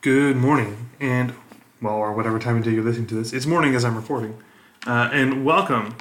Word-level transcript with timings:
Good 0.00 0.36
morning, 0.36 0.90
and 1.00 1.34
well, 1.82 1.96
or 1.96 2.12
whatever 2.12 2.38
time 2.38 2.58
of 2.58 2.62
day 2.62 2.70
you're 2.70 2.84
listening 2.84 3.08
to 3.08 3.16
this. 3.16 3.32
It's 3.32 3.46
morning 3.46 3.74
as 3.74 3.84
I'm 3.84 3.96
recording, 3.96 4.40
uh, 4.86 5.10
and 5.12 5.44
welcome 5.44 5.96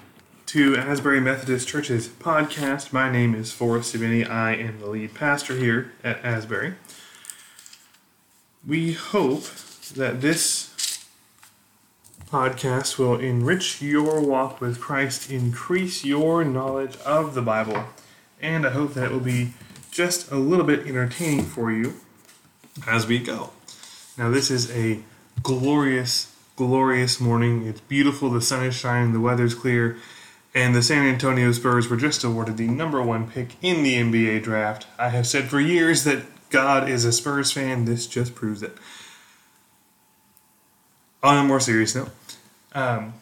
to 0.45 0.77
Asbury 0.77 1.19
Methodist 1.19 1.67
Church's 1.67 2.07
podcast. 2.07 2.93
My 2.93 3.11
name 3.11 3.33
is 3.33 3.51
Forrest 3.51 3.95
Savini. 3.95 4.29
I 4.29 4.53
am 4.53 4.79
the 4.79 4.85
lead 4.85 5.15
pastor 5.15 5.55
here 5.55 5.93
at 6.03 6.23
Asbury. 6.23 6.75
We 8.67 8.93
hope 8.93 9.45
that 9.95 10.21
this 10.21 11.03
podcast 12.29 12.99
will 12.99 13.19
enrich 13.19 13.81
your 13.81 14.21
walk 14.21 14.61
with 14.61 14.79
Christ, 14.79 15.31
increase 15.31 16.05
your 16.05 16.43
knowledge 16.45 16.97
of 16.97 17.33
the 17.33 17.41
Bible, 17.41 17.85
and 18.39 18.63
I 18.67 18.69
hope 18.69 18.93
that 18.93 19.05
it 19.05 19.11
will 19.11 19.19
be 19.21 19.55
just 19.89 20.29
a 20.29 20.35
little 20.35 20.65
bit 20.65 20.85
entertaining 20.85 21.45
for 21.45 21.71
you 21.71 21.95
as 22.85 23.07
we 23.07 23.17
go. 23.17 23.53
Now, 24.17 24.31
this 24.31 24.49
is 24.49 24.71
a 24.71 24.99
glorious, 25.43 26.33
glorious 26.55 27.21
morning. 27.21 27.67
It's 27.67 27.81
beautiful. 27.81 28.31
The 28.31 28.41
sun 28.41 28.65
is 28.65 28.73
shining, 28.73 29.13
the 29.13 29.19
weather's 29.19 29.53
clear, 29.53 29.97
and 30.55 30.73
the 30.73 30.81
San 30.81 31.05
Antonio 31.05 31.51
Spurs 31.51 31.87
were 31.87 31.97
just 31.97 32.23
awarded 32.23 32.57
the 32.57 32.67
number 32.67 32.99
one 32.99 33.29
pick 33.29 33.55
in 33.61 33.83
the 33.83 33.93
NBA 33.93 34.41
draft. 34.41 34.87
I 34.97 35.09
have 35.09 35.27
said 35.27 35.49
for 35.49 35.59
years 35.59 36.03
that 36.05 36.23
God 36.49 36.89
is 36.89 37.05
a 37.05 37.11
Spurs 37.11 37.51
fan. 37.51 37.85
This 37.85 38.07
just 38.07 38.33
proves 38.33 38.63
it. 38.63 38.75
On 41.21 41.37
a 41.37 41.47
more 41.47 41.59
serious 41.59 41.93
note, 41.93 42.09
um, 42.73 43.13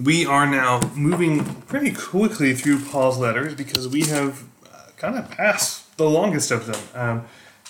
we 0.00 0.24
are 0.26 0.46
now 0.46 0.80
moving 0.94 1.62
pretty 1.62 1.92
quickly 1.92 2.54
through 2.54 2.80
Paul's 2.80 3.18
letters 3.18 3.54
because 3.54 3.88
we 3.88 4.02
have 4.02 4.44
uh, 4.72 4.90
kind 4.96 5.16
of 5.16 5.28
passed 5.30 5.96
the 5.96 6.08
longest 6.08 6.52
of 6.52 6.66
them. 6.66 6.80
Um, 6.94 7.24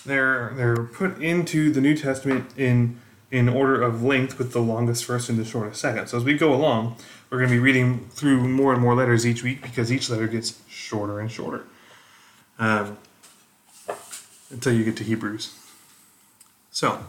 they're 0.05 0.53
they're 0.57 0.85
put 0.85 1.21
into 1.21 1.73
the 1.73 1.81
New 1.81 1.97
Testament 1.97 2.51
in 2.57 3.01
in 3.31 3.49
order 3.49 3.83
of 3.83 4.03
length, 4.03 4.39
with 4.39 4.53
the 4.53 4.61
longest 4.61 5.05
first 5.05 5.29
and 5.29 5.39
the 5.39 5.45
shortest 5.45 5.81
second. 5.81 6.07
So 6.07 6.19
as 6.19 6.25
we 6.25 6.35
go 6.35 6.55
along, 6.55 6.97
we're 7.31 7.39
going 7.39 7.51
to 7.51 7.57
be 7.57 7.61
reading 7.61 8.09
through 8.11 8.47
more 8.47 8.73
and 8.73 8.81
more 8.81 8.95
letters 8.95 9.27
each 9.27 9.43
week 9.43 9.61
because 9.61 9.91
each 9.91 10.09
letter 10.09 10.29
gets 10.29 10.63
shorter 10.69 11.19
and 11.19 11.29
shorter 11.29 11.65
um, 12.61 12.97
until 14.51 14.73
you 14.73 14.85
get 14.85 14.97
to 14.99 15.05
Hebrews. 15.05 15.59
So 16.71 17.05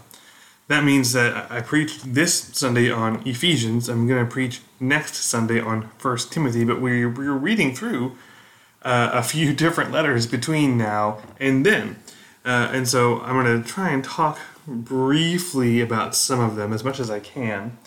that 0.67 0.83
means 0.83 1.14
that 1.14 1.52
I 1.52 1.61
preached 1.61 2.16
this 2.16 2.33
Sunday 2.33 2.89
on 2.92 3.22
Ephesians. 3.27 3.88
I'm 3.88 4.08
going 4.08 4.25
to 4.25 4.31
preach 4.31 4.61
next 4.80 5.16
Sunday 5.16 5.59
on 5.59 5.89
First 6.00 6.31
Timothy, 6.31 6.64
but 6.64 6.81
we're, 6.81 7.08
we're 7.08 7.33
reading 7.33 7.75
through 7.75 8.17
uh, 8.81 9.11
a 9.14 9.22
few 9.22 9.53
different 9.66 9.92
letters 9.92 10.25
between 10.25 10.75
now 10.75 11.20
and 11.39 11.64
then. 11.64 11.98
Uh, 12.46 12.70
and 12.72 12.88
so 12.88 13.22
I'm 13.22 13.42
going 13.42 13.62
to 13.62 13.68
try 13.68 13.90
and 13.90 14.04
talk 14.04 14.40
briefly 14.68 15.82
about 15.82 16.16
some 16.16 16.40
of 16.40 16.56
them 16.56 16.72
as 16.72 16.84
much 16.84 17.00
as 17.00 17.10
I 17.10 17.20
can. 17.20 17.78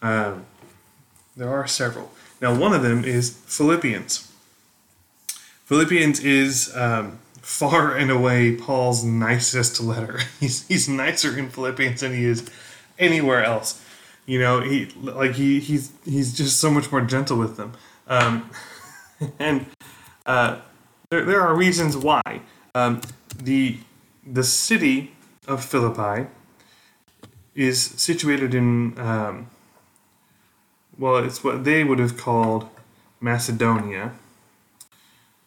Um, 0.00 0.46
there 1.36 1.50
are 1.50 1.66
several. 1.66 2.12
Now, 2.40 2.54
one 2.54 2.72
of 2.72 2.82
them 2.82 3.04
is 3.04 3.30
Philippians. 3.46 4.30
Philippians 5.64 6.20
is 6.20 6.74
um, 6.76 7.18
far 7.42 7.96
and 7.96 8.10
away 8.10 8.54
Paul's 8.54 9.02
nicest 9.02 9.80
letter. 9.80 10.20
He's, 10.40 10.66
he's 10.68 10.88
nicer 10.88 11.36
in 11.36 11.48
Philippians 11.48 12.00
than 12.00 12.14
he 12.14 12.24
is 12.24 12.48
anywhere 12.98 13.42
else. 13.42 13.84
You 14.26 14.38
know, 14.38 14.60
he 14.60 14.86
like 15.00 15.32
he 15.32 15.58
he's 15.58 15.90
he's 16.04 16.36
just 16.36 16.60
so 16.60 16.70
much 16.70 16.92
more 16.92 17.00
gentle 17.00 17.38
with 17.38 17.56
them. 17.56 17.72
Um, 18.06 18.50
and 19.38 19.64
uh, 20.26 20.60
there, 21.08 21.24
there 21.24 21.40
are 21.40 21.54
reasons 21.54 21.96
why. 21.96 22.42
Um, 22.74 23.00
the 23.42 23.78
the 24.32 24.44
city 24.44 25.12
of 25.46 25.64
Philippi 25.64 26.28
is 27.54 27.82
situated 27.82 28.54
in, 28.54 28.98
um, 28.98 29.48
well, 30.98 31.16
it's 31.16 31.42
what 31.42 31.64
they 31.64 31.84
would 31.84 31.98
have 31.98 32.16
called 32.16 32.68
Macedonia. 33.20 34.12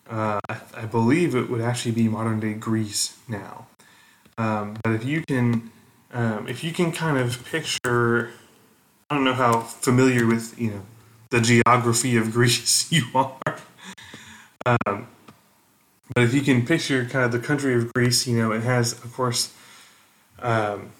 Uh, 0.09 0.39
I, 0.49 0.57
I, 0.75 0.85
believe 0.85 1.35
it 1.35 1.49
would 1.49 1.61
actually 1.61 1.93
be 1.93 2.09
modern 2.09 2.41
day 2.41 2.53
Greece 2.53 3.17
now. 3.29 3.67
Um, 4.37 4.75
but 4.83 4.91
if 4.91 5.05
you 5.05 5.23
can, 5.25 5.71
um, 6.11 6.49
if 6.49 6.65
you 6.65 6.73
can 6.73 6.91
kind 6.91 7.17
of 7.17 7.45
picture, 7.45 8.31
I 9.09 9.15
don't 9.15 9.23
know 9.23 9.33
how 9.33 9.61
familiar 9.61 10.27
with 10.27 10.59
you 10.59 10.71
know 10.71 10.81
the 11.29 11.39
geography 11.39 12.17
of 12.17 12.31
Greece 12.37 12.91
you 12.91 13.05
are. 13.15 13.57
Um, 14.65 15.07
but 16.13 16.23
if 16.23 16.33
you 16.33 16.41
can 16.41 16.65
picture 16.65 17.05
kind 17.05 17.25
of 17.25 17.31
the 17.31 17.39
country 17.39 17.75
of 17.75 17.93
Greece, 17.93 18.27
you 18.27 18.37
know, 18.37 18.51
it 18.51 18.63
has, 18.63 18.93
of 18.93 19.13
course, 19.13 19.53
um, 20.39 20.91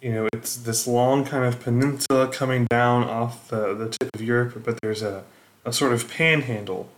you 0.00 0.12
know, 0.12 0.28
it's 0.32 0.56
this 0.56 0.86
long 0.86 1.24
kind 1.24 1.44
of 1.44 1.60
peninsula 1.60 2.28
coming 2.28 2.66
down 2.66 3.04
off 3.04 3.48
the, 3.48 3.74
the 3.74 3.88
tip 3.88 4.14
of 4.14 4.22
Europe, 4.22 4.62
but 4.64 4.80
there's 4.80 5.02
a, 5.02 5.24
a 5.64 5.72
sort 5.72 5.92
of 5.92 6.08
panhandle 6.08 6.88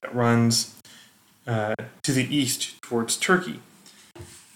that 0.00 0.14
runs 0.14 0.76
uh, 1.46 1.74
to 2.02 2.12
the 2.12 2.34
east 2.34 2.80
towards 2.82 3.16
Turkey. 3.16 3.60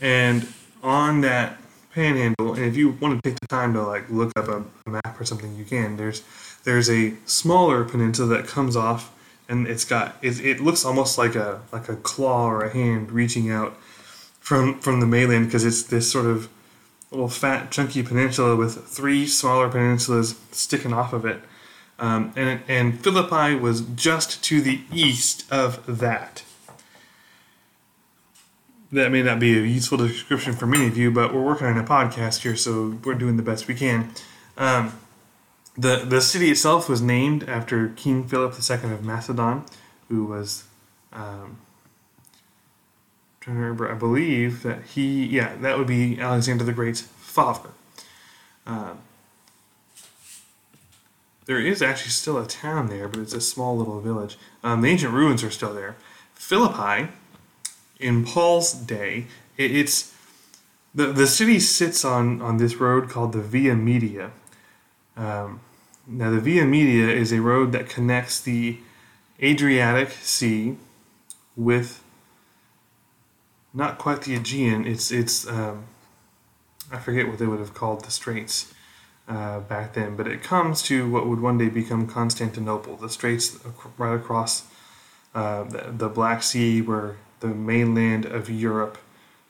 And 0.01 0.49
on 0.83 1.23
that 1.23 1.59
panhandle, 1.93 2.55
and 2.55 2.65
if 2.65 2.77
you 2.77 2.91
want 2.91 3.23
to 3.23 3.31
take 3.31 3.41
the 3.41 3.47
time 3.47 3.73
to 3.73 3.83
like 3.83 4.09
look 4.11 4.31
up 4.37 4.49
a, 4.49 4.63
a 4.87 4.91
map 4.91 5.21
or 5.21 5.25
something, 5.25 5.57
you 5.57 5.65
can. 5.65 5.97
There's 5.97 6.23
there's 6.65 6.91
a 6.91 7.15
smaller 7.25 7.85
peninsula 7.85 8.29
that 8.37 8.47
comes 8.47 8.77
off 8.77 9.13
and 9.49 9.67
it's 9.67 9.85
got 9.85 10.17
it, 10.23 10.41
it 10.41 10.61
looks 10.61 10.85
almost 10.85 11.19
like 11.19 11.35
a 11.35 11.63
like 11.73 11.89
a 11.89 11.97
claw 11.97 12.47
or 12.47 12.65
a 12.65 12.73
hand 12.73 13.11
reaching 13.11 13.51
out 13.51 13.77
from 14.41 14.79
from 14.81 15.01
the 15.01 15.07
mainland 15.07 15.47
because 15.47 15.65
it's 15.65 15.83
this 15.83 16.11
sort 16.11 16.27
of 16.27 16.49
little 17.11 17.29
fat 17.29 17.71
chunky 17.71 18.03
peninsula 18.03 18.57
with 18.57 18.87
three 18.87 19.27
smaller 19.27 19.69
peninsulas 19.69 20.37
sticking 20.53 20.93
off 20.93 21.13
of 21.13 21.25
it. 21.25 21.41
Um, 21.99 22.33
and 22.37 22.61
and 22.69 23.03
Philippi 23.03 23.55
was 23.55 23.81
just 23.81 24.43
to 24.45 24.61
the 24.61 24.83
east 24.93 25.51
of 25.51 25.99
that. 25.99 26.43
That 28.93 29.11
may 29.11 29.23
not 29.23 29.41
be 29.41 29.59
a 29.59 29.63
useful 29.63 29.99
description 29.99 30.53
for 30.53 30.67
many 30.67 30.87
of 30.87 30.97
you 30.97 31.11
but 31.11 31.35
we're 31.35 31.43
working 31.43 31.67
on 31.67 31.77
a 31.79 31.85
podcast 31.85 32.43
here 32.43 32.57
so 32.57 32.99
we're 33.05 33.15
doing 33.15 33.37
the 33.37 33.43
best 33.43 33.67
we 33.67 33.75
can. 33.75 34.13
Um, 34.57 34.99
the 35.77 36.05
the 36.05 36.21
city 36.21 36.51
itself 36.51 36.89
was 36.89 37.03
named 37.03 37.49
after 37.49 37.89
King 37.91 38.27
Philip 38.27 38.55
II 38.55 38.93
of 38.93 39.05
Macedon, 39.05 39.65
who 40.09 40.25
was 40.25 40.65
um, 41.13 41.59
trying 43.41 43.57
to 43.57 43.63
remember. 43.63 43.91
I 43.91 43.95
believe 43.95 44.63
that 44.63 44.83
he 44.95 45.27
yeah 45.27 45.55
that 45.57 45.79
would 45.79 45.87
be 45.87 46.19
Alexander 46.19 46.65
the 46.65 46.73
Great's 46.73 47.01
father. 47.01 47.71
Um, 48.67 48.99
there 51.45 51.61
is 51.61 51.81
actually 51.81 52.11
still 52.11 52.39
a 52.39 52.47
town 52.47 52.89
there, 52.89 53.07
but 53.07 53.21
it's 53.21 53.33
a 53.33 53.41
small 53.41 53.77
little 53.77 54.01
village. 54.01 54.37
Um, 54.65 54.81
the 54.81 54.89
ancient 54.89 55.13
ruins 55.13 55.45
are 55.45 55.51
still 55.51 55.73
there. 55.73 55.97
Philippi, 56.35 57.09
in 58.01 58.25
Paul's 58.25 58.73
day, 58.73 59.27
it, 59.57 59.71
it's 59.75 60.15
the 60.95 61.07
the 61.09 61.27
city 61.27 61.61
sits 61.61 62.05
on 62.05 62.41
on 62.41 62.57
this 62.57 62.77
road 62.77 63.09
called 63.11 63.33
the 63.33 63.43
Via 63.43 63.75
Media. 63.75 64.33
Um, 65.17 65.61
now, 66.07 66.31
the 66.31 66.41
Via 66.41 66.65
Media 66.65 67.09
is 67.09 67.33
a 67.33 67.41
road 67.41 67.73
that 67.73 67.89
connects 67.89 68.41
the 68.41 68.79
Adriatic 69.43 70.11
Sea 70.13 70.77
with 71.57 72.03
not 73.75 73.99
quite 73.99 74.23
the 74.23 74.35
Aegean. 74.35 74.87
It's 74.87 75.11
it's 75.11 75.47
um, 75.49 75.85
I 76.93 76.99
forget 76.99 77.29
what 77.29 77.39
they 77.39 77.47
would 77.47 77.59
have 77.59 77.75
called 77.75 78.05
the 78.05 78.11
straits 78.13 78.73
uh, 79.29 79.61
back 79.61 79.95
then, 79.95 80.17
but 80.17 80.29
it 80.29 80.43
comes 80.43 80.81
to 80.83 81.11
what 81.11 81.27
would 81.27 81.41
one 81.41 81.59
day 81.59 81.69
become 81.69 82.07
Constantinople, 82.07 82.97
the 82.97 83.09
straits 83.09 83.59
right 83.99 84.15
across 84.15 84.65
uh, 85.35 85.65
the, 85.65 85.93
the 85.97 86.09
Black 86.09 86.43
Sea, 86.43 86.81
where 86.81 87.17
the 87.41 87.49
mainland 87.49 88.25
of 88.25 88.49
Europe 88.49 88.97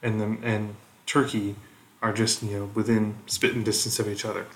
and 0.03 0.21
the 0.21 0.47
and 0.47 0.75
Turkey 1.05 1.55
are 2.01 2.15
just 2.15 2.43
you 2.43 2.59
know 2.59 2.71
within 2.75 3.17
spitting 3.27 3.63
distance 3.63 3.99
of 3.99 4.09
each 4.09 4.25
other. 4.25 4.47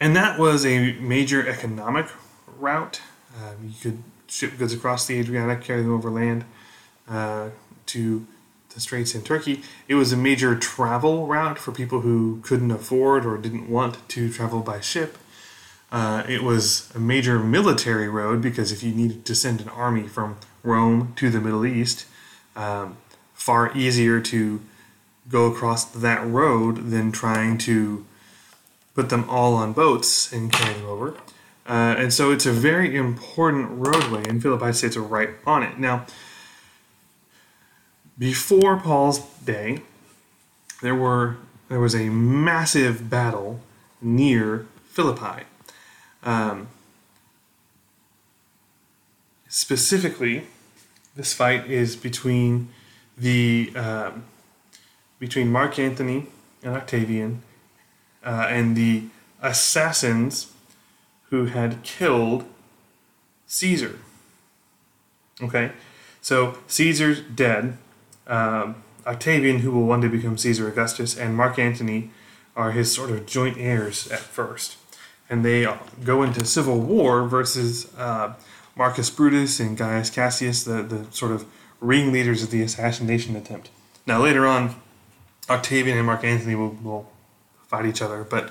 And 0.00 0.16
that 0.16 0.38
was 0.38 0.64
a 0.64 0.92
major 0.94 1.46
economic 1.46 2.06
route. 2.58 3.02
Uh, 3.36 3.52
you 3.62 3.74
could 3.80 4.02
ship 4.28 4.56
goods 4.58 4.72
across 4.72 5.06
the 5.06 5.18
Adriatic, 5.18 5.62
carry 5.62 5.82
them 5.82 5.92
over 5.92 6.10
land 6.10 6.44
uh, 7.08 7.50
to 7.86 8.26
the 8.74 8.80
Straits 8.80 9.14
in 9.14 9.22
Turkey. 9.22 9.62
It 9.88 9.96
was 9.96 10.12
a 10.12 10.16
major 10.16 10.56
travel 10.56 11.26
route 11.26 11.58
for 11.58 11.72
people 11.72 12.00
who 12.00 12.40
couldn't 12.42 12.70
afford 12.70 13.26
or 13.26 13.36
didn't 13.36 13.68
want 13.68 14.08
to 14.08 14.30
travel 14.30 14.60
by 14.60 14.80
ship. 14.80 15.18
Uh, 15.92 16.22
it 16.28 16.42
was 16.42 16.90
a 16.94 17.00
major 17.00 17.38
military 17.40 18.08
road 18.08 18.40
because 18.40 18.70
if 18.70 18.82
you 18.82 18.92
needed 18.92 19.26
to 19.26 19.34
send 19.34 19.60
an 19.60 19.68
army 19.70 20.06
from 20.06 20.36
Rome 20.62 21.12
to 21.16 21.30
the 21.30 21.40
Middle 21.40 21.66
East, 21.66 22.06
um, 22.54 22.96
far 23.34 23.76
easier 23.76 24.20
to 24.20 24.60
go 25.28 25.46
across 25.46 25.84
that 25.84 26.24
road 26.26 26.90
than 26.90 27.10
trying 27.10 27.58
to 27.58 28.06
put 28.94 29.08
them 29.08 29.28
all 29.28 29.54
on 29.54 29.72
boats 29.72 30.32
and 30.32 30.52
carry 30.52 30.74
them 30.74 30.86
over. 30.86 31.16
Uh, 31.66 31.94
and 31.96 32.12
so 32.12 32.32
it's 32.32 32.46
a 32.46 32.52
very 32.52 32.96
important 32.96 33.68
roadway, 33.70 34.24
and 34.28 34.42
Philippi 34.42 34.72
states 34.72 34.96
are 34.96 35.02
right 35.02 35.30
on 35.46 35.62
it. 35.62 35.78
Now, 35.78 36.06
before 38.18 38.78
Paul's 38.78 39.20
day, 39.44 39.82
there 40.82 40.94
were 40.94 41.36
there 41.68 41.78
was 41.78 41.94
a 41.94 42.08
massive 42.08 43.08
battle 43.08 43.60
near 44.02 44.66
Philippi. 44.88 45.44
Um, 46.24 46.68
specifically, 49.48 50.48
this 51.14 51.32
fight 51.32 51.70
is 51.70 51.94
between 51.94 52.70
the 53.16 53.72
um, 53.76 54.24
between 55.20 55.52
Mark 55.52 55.78
Antony 55.78 56.26
and 56.62 56.74
Octavian 56.74 57.42
uh, 58.24 58.46
and 58.48 58.76
the 58.76 59.04
assassins 59.42 60.52
who 61.30 61.46
had 61.46 61.82
killed 61.82 62.44
Caesar. 63.46 63.98
Okay, 65.42 65.72
so 66.20 66.58
Caesar's 66.66 67.20
dead. 67.20 67.76
Um, 68.26 68.82
Octavian, 69.06 69.60
who 69.60 69.70
will 69.72 69.86
one 69.86 70.00
day 70.00 70.08
become 70.08 70.36
Caesar 70.36 70.68
Augustus, 70.68 71.16
and 71.16 71.36
Mark 71.36 71.58
Antony 71.58 72.10
are 72.54 72.72
his 72.72 72.92
sort 72.92 73.10
of 73.10 73.26
joint 73.26 73.56
heirs 73.58 74.08
at 74.08 74.20
first. 74.20 74.76
And 75.28 75.44
they 75.44 75.66
go 76.04 76.22
into 76.22 76.44
civil 76.44 76.80
war 76.80 77.26
versus 77.26 77.92
uh, 77.96 78.34
Marcus 78.76 79.10
Brutus 79.10 79.60
and 79.60 79.76
Gaius 79.76 80.10
Cassius, 80.10 80.64
the, 80.64 80.82
the 80.82 81.06
sort 81.12 81.32
of 81.32 81.46
ringleaders 81.80 82.42
of 82.42 82.50
the 82.50 82.62
assassination 82.62 83.36
attempt. 83.36 83.70
Now, 84.06 84.22
later 84.22 84.46
on, 84.46 84.74
Octavian 85.48 85.96
and 85.96 86.06
Mark 86.06 86.24
Antony 86.24 86.54
will, 86.54 86.76
will 86.82 87.10
fight 87.70 87.86
each 87.86 88.02
other, 88.02 88.24
but 88.24 88.50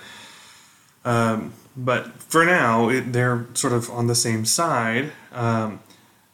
um, 1.05 1.53
but 1.75 2.21
for 2.21 2.45
now, 2.45 2.89
it, 2.89 3.13
they're 3.13 3.45
sort 3.53 3.73
of 3.73 3.89
on 3.89 4.07
the 4.07 4.15
same 4.15 4.45
side. 4.45 5.11
Um, 5.31 5.79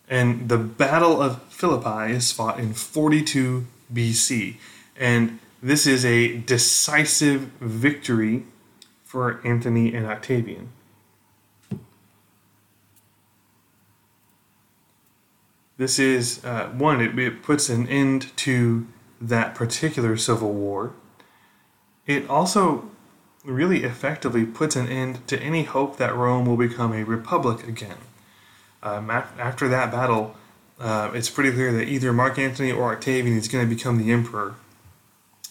and 0.07 0.49
the 0.49 0.57
Battle 0.57 1.21
of 1.21 1.41
Philippi 1.43 2.13
is 2.13 2.31
fought 2.31 2.59
in 2.59 2.73
42 2.73 3.65
BC. 3.93 4.57
And 4.97 5.39
this 5.61 5.85
is 5.85 6.05
a 6.05 6.37
decisive 6.37 7.41
victory 7.59 8.45
for 9.03 9.39
Antony 9.45 9.93
and 9.93 10.05
Octavian. 10.05 10.69
This 15.77 15.99
is, 15.99 16.43
uh, 16.45 16.67
one, 16.69 17.01
it, 17.01 17.17
it 17.19 17.43
puts 17.43 17.69
an 17.69 17.87
end 17.87 18.35
to 18.37 18.87
that 19.19 19.55
particular 19.55 20.15
civil 20.17 20.53
war. 20.53 20.93
It 22.07 22.29
also 22.29 22.89
really 23.43 23.83
effectively 23.83 24.45
puts 24.45 24.75
an 24.75 24.87
end 24.87 25.27
to 25.27 25.39
any 25.39 25.63
hope 25.63 25.97
that 25.97 26.15
Rome 26.15 26.45
will 26.45 26.57
become 26.57 26.93
a 26.93 27.03
republic 27.03 27.67
again. 27.67 27.97
Um, 28.83 29.09
after 29.09 29.67
that 29.67 29.91
battle, 29.91 30.35
uh, 30.79 31.11
it's 31.13 31.29
pretty 31.29 31.51
clear 31.51 31.71
that 31.71 31.87
either 31.87 32.11
Mark 32.13 32.37
Antony 32.37 32.71
or 32.71 32.93
Octavian 32.93 33.37
is 33.37 33.47
going 33.47 33.67
to 33.67 33.75
become 33.75 33.97
the 33.97 34.11
emperor, 34.11 34.55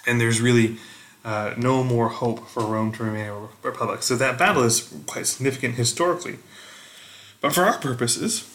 and 0.06 0.20
there's 0.20 0.40
really 0.40 0.76
uh, 1.24 1.54
no 1.56 1.82
more 1.82 2.08
hope 2.08 2.46
for 2.48 2.64
Rome 2.64 2.92
to 2.92 3.04
remain 3.04 3.26
a 3.26 3.48
republic. 3.62 4.02
So 4.02 4.16
that 4.16 4.38
battle 4.38 4.62
is 4.62 4.92
quite 5.06 5.26
significant 5.26 5.74
historically. 5.74 6.38
But 7.40 7.54
for 7.54 7.64
our 7.64 7.78
purposes, 7.78 8.53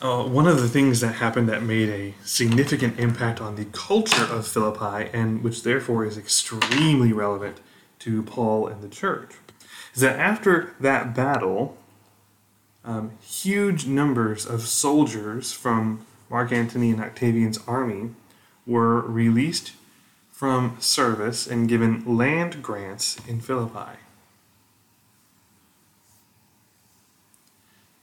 uh, 0.00 0.22
one 0.22 0.46
of 0.46 0.60
the 0.60 0.68
things 0.68 1.00
that 1.00 1.14
happened 1.14 1.48
that 1.48 1.62
made 1.62 1.88
a 1.88 2.14
significant 2.24 2.98
impact 2.98 3.40
on 3.40 3.56
the 3.56 3.64
culture 3.66 4.24
of 4.24 4.46
Philippi, 4.46 5.10
and 5.12 5.42
which 5.42 5.62
therefore 5.62 6.04
is 6.04 6.16
extremely 6.16 7.12
relevant 7.12 7.58
to 8.00 8.22
Paul 8.22 8.68
and 8.68 8.80
the 8.80 8.88
church, 8.88 9.32
is 9.94 10.00
that 10.00 10.18
after 10.18 10.74
that 10.78 11.14
battle, 11.14 11.76
um, 12.84 13.10
huge 13.20 13.86
numbers 13.86 14.46
of 14.46 14.62
soldiers 14.62 15.52
from 15.52 16.06
Mark 16.30 16.52
Antony 16.52 16.90
and 16.90 17.00
Octavian's 17.00 17.58
army 17.66 18.10
were 18.66 19.00
released 19.00 19.72
from 20.30 20.76
service 20.78 21.46
and 21.46 21.68
given 21.68 22.04
land 22.16 22.62
grants 22.62 23.18
in 23.26 23.40
Philippi. 23.40 23.98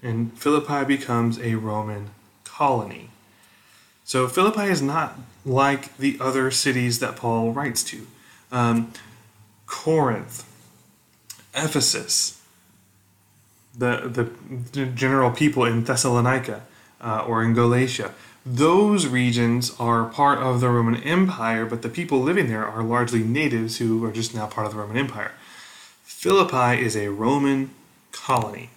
And 0.06 0.38
Philippi 0.38 0.86
becomes 0.86 1.40
a 1.40 1.56
Roman 1.56 2.12
colony. 2.44 3.10
So 4.04 4.28
Philippi 4.28 4.70
is 4.70 4.80
not 4.80 5.18
like 5.44 5.98
the 5.98 6.18
other 6.22 6.52
cities 6.52 7.00
that 7.00 7.16
Paul 7.16 7.52
writes 7.52 7.84
to. 7.86 8.06
Um, 8.52 8.94
Corinth, 9.66 10.46
Ephesus, 11.56 12.40
the, 13.76 14.30
the 14.74 14.86
general 14.86 15.32
people 15.32 15.66
in 15.66 15.84
Thessalonica 15.84 16.62
uh, 17.02 17.26
or 17.28 17.44
in 17.44 17.56
Galatia. 17.56 18.14
Those 18.46 19.08
regions 19.08 19.76
are 19.80 20.06
part 20.06 20.38
of 20.38 20.62
the 20.62 20.70
Roman 20.70 21.02
Empire, 21.02 21.66
but 21.66 21.82
the 21.82 21.90
people 21.90 22.22
living 22.22 22.48
there 22.48 22.66
are 22.66 22.84
largely 22.84 23.24
natives 23.24 23.78
who 23.78 24.06
are 24.06 24.12
just 24.12 24.36
now 24.36 24.46
part 24.46 24.68
of 24.68 24.74
the 24.74 24.80
Roman 24.80 24.98
Empire. 24.98 25.32
Philippi 26.04 26.80
is 26.80 26.96
a 26.96 27.08
Roman 27.08 27.72
colony. 28.12 28.70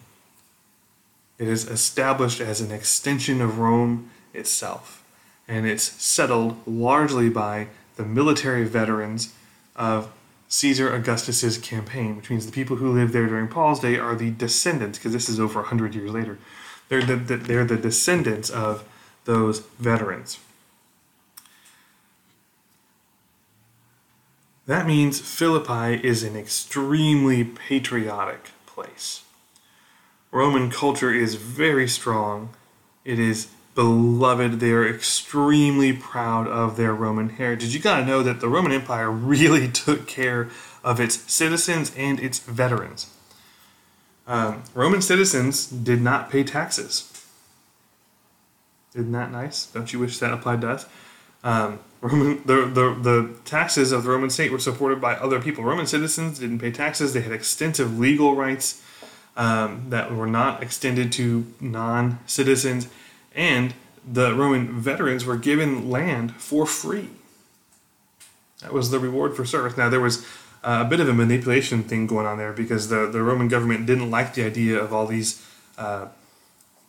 It 1.39 1.49
is 1.49 1.69
established 1.69 2.41
as 2.41 2.61
an 2.61 2.73
extension 2.73 3.41
of 3.41 3.59
Rome 3.59 4.11
itself, 4.35 5.05
and 5.47 5.67
it's 5.67 5.85
settled 5.85 6.57
largely 6.67 7.29
by 7.29 7.69
the 7.97 8.05
military 8.05 8.65
veterans 8.65 9.33
of 9.77 10.11
Caesar 10.49 10.93
Augustus's 10.93 11.59
campaign, 11.59 12.17
which 12.17 12.31
means 12.31 12.47
the 12.47 12.53
people 12.53 12.77
who 12.77 12.93
lived 12.93 13.13
there 13.13 13.27
during 13.27 13.49
Paul's 13.49 13.81
day 13.81 13.99
are 13.99 14.15
the 14.15 14.31
descendants, 14.31 14.99
because 14.99 15.13
this 15.13 15.29
is 15.29 15.39
over 15.39 15.61
100 15.61 15.95
years 15.95 16.11
later. 16.11 16.39
They're 16.89 17.03
the, 17.03 17.17
the, 17.17 17.37
they're 17.37 17.65
the 17.65 17.77
descendants 17.77 18.49
of 18.51 18.85
those 19.25 19.61
veterans. 19.79 20.39
That 24.67 24.87
means 24.87 25.21
Philippi 25.21 26.07
is 26.07 26.23
an 26.23 26.37
extremely 26.37 27.45
patriotic 27.45 28.51
place. 28.67 29.23
Roman 30.31 30.71
culture 30.71 31.13
is 31.13 31.37
very 31.37 31.89
strong. 31.89 32.51
It 33.05 33.19
is 33.19 33.49
beloved. 33.75 34.61
They 34.61 34.73
are 34.73 34.87
extremely 34.87 35.93
proud 35.93 36.47
of 36.47 36.77
their 36.77 36.93
Roman 36.93 37.31
heritage. 37.31 37.75
You 37.75 37.81
gotta 37.81 38.05
know 38.05 38.23
that 38.23 38.41
the 38.41 38.49
Roman 38.49 38.73
Empire 38.73 39.11
really 39.33 39.69
took 39.69 40.07
care 40.07 40.49
of 40.85 41.01
its 41.01 41.17
citizens 41.33 41.93
and 41.97 42.21
its 42.21 42.39
veterans. 42.39 43.15
Um, 44.27 44.65
Roman 44.75 45.01
citizens 45.01 45.67
did 45.67 46.03
not 46.03 46.31
pay 46.31 46.45
taxes. 46.45 47.11
Isn't 48.95 49.13
that 49.13 49.31
nice? 49.31 49.67
Don't 49.67 49.93
you 49.93 49.99
wish 49.99 50.19
that 50.19 50.33
applied 50.33 50.61
to 50.63 50.71
us? 50.71 50.87
Um, 51.43 51.79
Roman, 52.01 52.43
the, 52.45 52.67
the, 52.67 52.95
the 53.01 53.35
taxes 53.45 53.91
of 53.91 54.05
the 54.05 54.11
Roman 54.11 54.29
state 54.29 54.53
were 54.53 54.59
supported 54.59 55.01
by 55.01 55.15
other 55.15 55.41
people. 55.41 55.65
Roman 55.65 55.87
citizens 55.87 56.39
didn't 56.39 56.59
pay 56.59 56.71
taxes. 56.71 57.13
They 57.13 57.23
had 57.23 57.33
extensive 57.33 57.99
legal 57.99 58.35
rights 58.35 58.83
um, 59.39 59.87
that 59.89 60.15
were 60.15 60.27
not 60.27 60.63
extended 60.63 61.11
to 61.13 61.47
non 61.61 62.19
citizens 62.27 62.89
and 63.35 63.73
the 64.11 64.35
Roman 64.35 64.81
veterans 64.81 65.25
were 65.25 65.37
given 65.37 65.89
land 65.89 66.35
for 66.37 66.67
free. 66.67 67.11
That 68.61 68.73
was 68.73 68.91
the 68.91 68.99
reward 68.99 69.37
for 69.37 69.45
service. 69.45 69.77
Now, 69.77 69.89
there 69.89 70.01
was 70.01 70.27
uh, 70.65 70.83
a 70.85 70.89
bit 70.89 70.99
of 70.99 71.09
a 71.09 71.15
manipulation 71.15 71.85
thing 71.85 72.07
going 72.07 72.27
on 72.27 72.39
there 72.39 72.53
because 72.53 72.89
the, 72.89 73.07
the 73.07 73.23
Roman 73.23 73.49
government 73.49 73.87
didn't 73.87 74.11
like 74.11 74.35
the 74.35 74.45
idea 74.45 74.83
of 74.83 74.93
all 74.93 75.07
these 75.07 75.47
uh, 75.77 76.09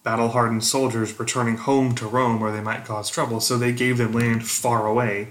battle 0.03 0.29
hardened 0.29 0.63
soldiers 0.63 1.19
returning 1.19 1.57
home 1.57 1.93
to 1.95 2.07
Rome 2.07 2.39
where 2.39 2.51
they 2.51 2.61
might 2.61 2.85
cause 2.85 3.09
trouble, 3.09 3.39
so 3.39 3.57
they 3.57 3.71
gave 3.71 3.97
them 3.97 4.13
land 4.13 4.47
far 4.47 4.87
away. 4.87 5.27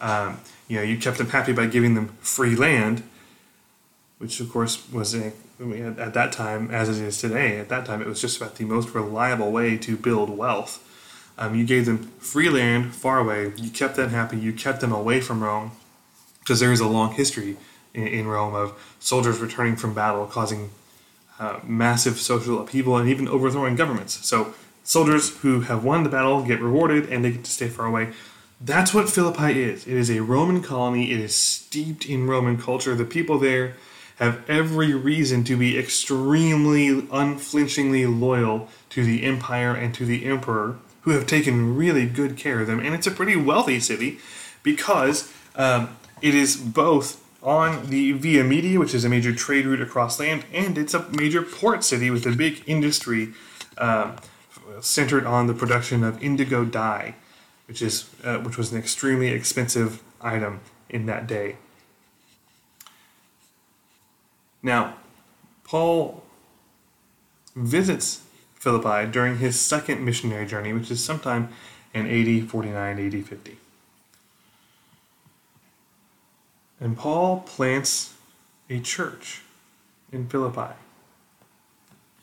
Um, 0.00 0.40
you 0.68 0.78
know, 0.78 0.82
you 0.82 0.96
kept 0.96 1.18
them 1.18 1.28
happy 1.28 1.52
by 1.52 1.66
giving 1.66 1.94
them 1.94 2.08
free 2.20 2.56
land, 2.56 3.02
which 4.18 4.40
of 4.40 4.50
course 4.50 4.90
was 4.92 5.14
a 5.14 5.32
at 5.60 6.14
that 6.14 6.32
time, 6.32 6.70
as 6.70 6.88
it 6.88 7.02
is 7.02 7.20
today, 7.20 7.58
at 7.58 7.68
that 7.68 7.86
time 7.86 8.02
it 8.02 8.08
was 8.08 8.20
just 8.20 8.36
about 8.38 8.56
the 8.56 8.64
most 8.64 8.92
reliable 8.94 9.52
way 9.52 9.76
to 9.78 9.96
build 9.96 10.30
wealth. 10.30 10.80
Um, 11.38 11.54
you 11.54 11.64
gave 11.64 11.86
them 11.86 12.10
free 12.18 12.48
land 12.48 12.94
far 12.94 13.18
away. 13.18 13.52
You 13.56 13.70
kept 13.70 13.96
them 13.96 14.10
happy. 14.10 14.36
You 14.36 14.52
kept 14.52 14.80
them 14.80 14.92
away 14.92 15.20
from 15.20 15.42
Rome, 15.42 15.72
because 16.40 16.60
there 16.60 16.72
is 16.72 16.80
a 16.80 16.88
long 16.88 17.12
history 17.12 17.56
in, 17.92 18.06
in, 18.06 18.26
Rome 18.26 18.54
of 18.54 18.96
soldiers 19.00 19.38
returning 19.38 19.76
from 19.76 19.94
battle, 19.94 20.26
causing 20.26 20.70
uh, 21.38 21.60
massive 21.64 22.18
social 22.18 22.60
upheaval 22.60 22.96
and 22.96 23.08
even 23.08 23.28
overthrowing 23.28 23.76
governments. 23.76 24.26
So 24.26 24.54
soldiers 24.84 25.36
who 25.38 25.62
have 25.62 25.84
won 25.84 26.04
the 26.04 26.10
battle 26.10 26.42
get 26.42 26.60
rewarded, 26.60 27.08
and 27.10 27.24
they 27.24 27.32
get 27.32 27.44
to 27.44 27.50
stay 27.50 27.68
far 27.68 27.86
away. 27.86 28.12
That's 28.60 28.94
what 28.94 29.08
Philippi 29.08 29.62
is. 29.62 29.86
It 29.86 29.94
is 29.94 30.10
a 30.10 30.22
Roman 30.22 30.62
colony. 30.62 31.10
It 31.10 31.20
is 31.20 31.34
steeped 31.34 32.06
in 32.06 32.26
Roman 32.26 32.56
culture. 32.56 32.94
The 32.94 33.04
people 33.04 33.38
there 33.38 33.74
have 34.16 34.48
every 34.48 34.94
reason 34.94 35.44
to 35.44 35.56
be 35.56 35.78
extremely 35.78 37.06
unflinchingly 37.10 38.06
loyal 38.06 38.68
to 38.90 39.04
the 39.04 39.24
empire 39.24 39.74
and 39.74 39.94
to 39.94 40.04
the 40.04 40.24
emperor, 40.24 40.78
who 41.02 41.10
have 41.10 41.26
taken 41.26 41.76
really 41.76 42.06
good 42.06 42.36
care 42.36 42.60
of 42.60 42.66
them. 42.66 42.80
And 42.80 42.94
it's 42.94 43.06
a 43.06 43.10
pretty 43.10 43.36
wealthy 43.36 43.80
city 43.80 44.18
because 44.62 45.32
um, 45.56 45.96
it 46.22 46.34
is 46.34 46.56
both 46.56 47.22
on 47.42 47.90
the 47.90 48.12
Via 48.12 48.42
Media, 48.42 48.78
which 48.80 48.94
is 48.94 49.04
a 49.04 49.08
major 49.08 49.34
trade 49.34 49.66
route 49.66 49.82
across 49.82 50.18
land, 50.18 50.44
and 50.52 50.78
it's 50.78 50.94
a 50.94 51.08
major 51.10 51.42
port 51.42 51.84
city 51.84 52.10
with 52.10 52.24
a 52.26 52.32
big 52.32 52.62
industry 52.66 53.34
um, 53.76 54.16
centered 54.80 55.26
on 55.26 55.46
the 55.46 55.54
production 55.54 56.02
of 56.02 56.22
indigo 56.22 56.64
dye, 56.64 57.14
which 57.68 57.82
is 57.82 58.08
uh, 58.24 58.38
which 58.38 58.56
was 58.56 58.72
an 58.72 58.78
extremely 58.78 59.28
expensive 59.28 60.02
item 60.22 60.60
in 60.88 61.04
that 61.06 61.26
day. 61.26 61.56
Now, 64.64 64.94
Paul 65.62 66.24
visits 67.54 68.22
Philippi 68.54 69.08
during 69.12 69.38
his 69.38 69.60
second 69.60 70.02
missionary 70.04 70.46
journey, 70.46 70.72
which 70.72 70.90
is 70.90 71.04
sometime 71.04 71.50
in 71.92 72.06
AD 72.06 72.48
49, 72.48 73.06
AD 73.06 73.26
50. 73.26 73.58
And 76.80 76.96
Paul 76.96 77.40
plants 77.40 78.14
a 78.70 78.80
church 78.80 79.42
in 80.10 80.26
Philippi. 80.28 80.74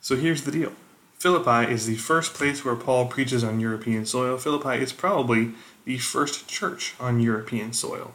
So 0.01 0.15
here's 0.15 0.43
the 0.43 0.51
deal 0.51 0.73
Philippi 1.19 1.71
is 1.71 1.85
the 1.85 1.95
first 1.95 2.33
place 2.33 2.65
where 2.65 2.75
Paul 2.75 3.05
preaches 3.05 3.43
on 3.43 3.59
European 3.59 4.07
soil. 4.07 4.39
Philippi 4.39 4.81
is 4.81 4.91
probably 4.91 5.51
the 5.85 5.99
first 5.99 6.47
church 6.47 6.95
on 6.99 7.19
European 7.19 7.71
soil. 7.71 8.13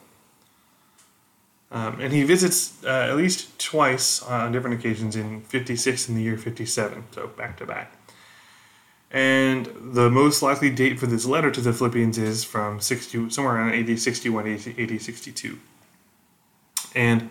Um, 1.77 2.01
and 2.01 2.11
he 2.11 2.23
visits 2.23 2.83
uh, 2.85 2.89
at 3.11 3.17
least 3.17 3.59
twice 3.59 4.23
on 4.23 4.51
different 4.51 4.81
occasions 4.81 5.15
in 5.15 5.43
56 5.43 6.09
and 6.09 6.17
the 6.17 6.23
year 6.23 6.39
57, 6.39 7.05
so 7.11 7.27
back 7.27 7.59
to 7.59 7.67
back. 7.67 7.93
And 9.11 9.69
the 9.93 10.09
most 10.09 10.41
likely 10.41 10.71
date 10.71 10.99
for 10.99 11.05
this 11.07 11.27
letter 11.27 11.51
to 11.51 11.61
the 11.61 11.75
Philippians 11.75 12.17
is 12.17 12.45
from 12.45 12.81
60, 12.81 13.29
somewhere 13.29 13.57
around 13.57 13.75
AD 13.75 13.99
61, 13.99 14.47
AD 14.79 15.03
62. 15.03 15.59
And 16.95 17.29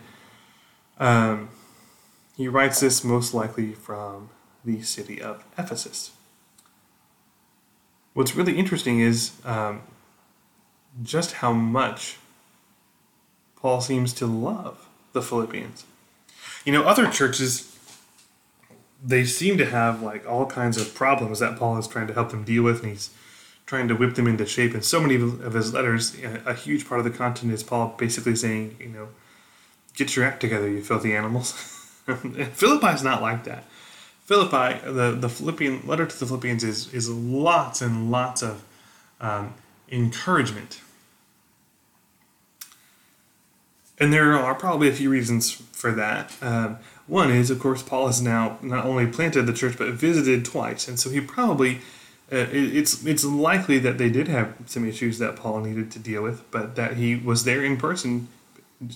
um, 0.98 1.48
he 2.36 2.46
writes 2.46 2.78
this 2.78 3.02
most 3.02 3.34
likely 3.34 3.72
from 3.72 4.30
the 4.64 4.80
city 4.82 5.20
of 5.20 5.44
Ephesus. 5.58 6.12
What's 8.14 8.36
really 8.36 8.56
interesting 8.56 9.00
is 9.00 9.32
um, 9.44 9.82
just 11.02 11.32
how 11.32 11.52
much 11.52 12.18
Paul 13.60 13.80
seems 13.80 14.12
to 14.14 14.26
love 14.26 14.86
the 15.12 15.22
Philippians. 15.22 15.84
You 16.64 16.72
know, 16.72 16.84
other 16.84 17.10
churches, 17.10 17.76
they 19.02 19.24
seem 19.24 19.56
to 19.58 19.66
have 19.66 20.02
like 20.02 20.28
all 20.28 20.46
kinds 20.46 20.76
of 20.76 20.94
problems 20.94 21.38
that 21.38 21.58
Paul 21.58 21.78
is 21.78 21.88
trying 21.88 22.06
to 22.08 22.14
help 22.14 22.30
them 22.30 22.44
deal 22.44 22.62
with, 22.62 22.82
and 22.82 22.92
he's 22.92 23.10
trying 23.66 23.88
to 23.88 23.94
whip 23.94 24.14
them 24.14 24.26
into 24.26 24.46
shape. 24.46 24.74
And 24.74 24.84
so 24.84 25.00
many 25.00 25.16
of 25.16 25.52
his 25.52 25.72
letters, 25.72 26.16
a 26.44 26.54
huge 26.54 26.88
part 26.88 27.00
of 27.00 27.04
the 27.04 27.10
content 27.10 27.52
is 27.52 27.62
Paul 27.62 27.94
basically 27.98 28.36
saying, 28.36 28.76
you 28.78 28.88
know, 28.88 29.08
get 29.94 30.14
your 30.14 30.24
act 30.24 30.40
together, 30.40 30.68
you 30.68 30.82
filthy 30.82 31.14
animals. 31.14 31.52
Philippi 32.52 32.86
is 32.88 33.02
not 33.02 33.22
like 33.22 33.44
that. 33.44 33.64
Philippi, 34.24 34.80
the, 34.84 35.16
the 35.18 35.28
Philippian 35.28 35.86
letter 35.86 36.06
to 36.06 36.18
the 36.18 36.26
Philippians 36.26 36.64
is, 36.64 36.92
is 36.92 37.08
lots 37.08 37.80
and 37.80 38.10
lots 38.10 38.42
of 38.42 38.64
um, 39.20 39.54
encouragement 39.90 40.80
and 43.98 44.12
there 44.12 44.32
are 44.34 44.54
probably 44.54 44.88
a 44.88 44.92
few 44.92 45.10
reasons 45.10 45.50
for 45.50 45.92
that. 45.92 46.32
Um, 46.42 46.78
one 47.06 47.30
is, 47.30 47.50
of 47.50 47.60
course, 47.60 47.82
Paul 47.82 48.08
has 48.08 48.20
now 48.20 48.58
not 48.62 48.84
only 48.84 49.06
planted 49.06 49.42
the 49.42 49.52
church 49.52 49.78
but 49.78 49.92
visited 49.92 50.44
twice, 50.44 50.88
and 50.88 50.98
so 50.98 51.10
he 51.10 51.20
probably 51.20 51.80
uh, 52.32 52.36
it, 52.36 52.76
it's 52.76 53.04
it's 53.06 53.24
likely 53.24 53.78
that 53.78 53.98
they 53.98 54.10
did 54.10 54.26
have 54.28 54.54
some 54.66 54.86
issues 54.86 55.18
that 55.18 55.36
Paul 55.36 55.60
needed 55.60 55.90
to 55.92 55.98
deal 55.98 56.22
with, 56.22 56.48
but 56.50 56.74
that 56.74 56.96
he 56.96 57.14
was 57.14 57.44
there 57.44 57.64
in 57.64 57.76
person 57.76 58.28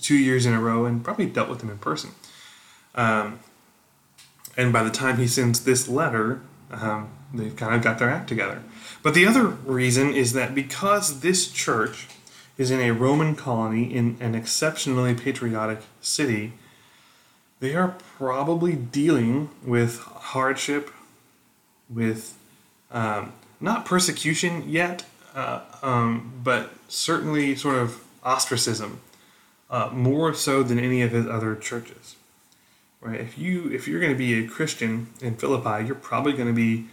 two 0.01 0.15
years 0.15 0.45
in 0.45 0.53
a 0.53 0.59
row 0.59 0.85
and 0.85 1.03
probably 1.03 1.25
dealt 1.25 1.49
with 1.49 1.59
them 1.59 1.69
in 1.69 1.77
person. 1.77 2.11
Um, 2.93 3.39
and 4.57 4.73
by 4.73 4.83
the 4.83 4.91
time 4.91 5.17
he 5.17 5.27
sends 5.27 5.63
this 5.63 5.87
letter, 5.87 6.41
um, 6.71 7.09
they've 7.33 7.55
kind 7.55 7.73
of 7.73 7.81
got 7.81 7.99
their 7.99 8.09
act 8.09 8.27
together. 8.27 8.61
But 9.01 9.13
the 9.13 9.25
other 9.25 9.45
reason 9.45 10.13
is 10.13 10.33
that 10.33 10.53
because 10.53 11.21
this 11.21 11.49
church 11.49 12.07
is 12.61 12.69
in 12.69 12.79
a 12.79 12.91
Roman 12.91 13.35
colony 13.35 13.91
in 13.91 14.17
an 14.19 14.35
exceptionally 14.35 15.15
patriotic 15.15 15.79
city, 15.99 16.53
they 17.59 17.73
are 17.73 17.95
probably 18.17 18.75
dealing 18.75 19.49
with 19.65 19.99
hardship, 19.99 20.91
with 21.89 22.37
um, 22.91 23.33
not 23.59 23.83
persecution 23.83 24.69
yet, 24.69 25.05
uh, 25.33 25.61
um, 25.81 26.33
but 26.43 26.71
certainly 26.87 27.55
sort 27.55 27.77
of 27.77 28.03
ostracism, 28.23 29.01
uh, 29.71 29.89
more 29.91 30.31
so 30.31 30.61
than 30.61 30.77
any 30.77 31.01
of 31.01 31.11
his 31.11 31.25
other 31.25 31.55
churches. 31.55 32.15
Right? 32.99 33.19
If 33.19 33.39
you 33.39 33.71
if 33.71 33.87
you're 33.87 33.99
going 33.99 34.11
to 34.11 34.17
be 34.17 34.45
a 34.45 34.47
Christian 34.47 35.07
in 35.19 35.35
Philippi, 35.35 35.83
you're 35.87 35.95
probably 35.95 36.33
going 36.33 36.47
to 36.47 36.53
be 36.53 36.85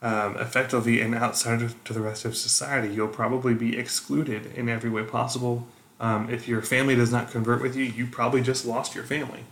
um, 0.00 0.36
effectively 0.36 1.00
an 1.00 1.14
outsider 1.14 1.70
to 1.84 1.92
the 1.92 2.00
rest 2.00 2.24
of 2.24 2.36
society. 2.36 2.92
You'll 2.94 3.08
probably 3.08 3.54
be 3.54 3.76
excluded 3.76 4.52
in 4.54 4.68
every 4.68 4.90
way 4.90 5.02
possible. 5.02 5.66
Um, 6.00 6.30
if 6.30 6.46
your 6.46 6.62
family 6.62 6.94
does 6.94 7.10
not 7.10 7.30
convert 7.30 7.60
with 7.60 7.74
you, 7.74 7.84
you 7.84 8.06
probably 8.06 8.40
just 8.40 8.64
lost 8.64 8.94
your 8.94 9.04
family. 9.04 9.44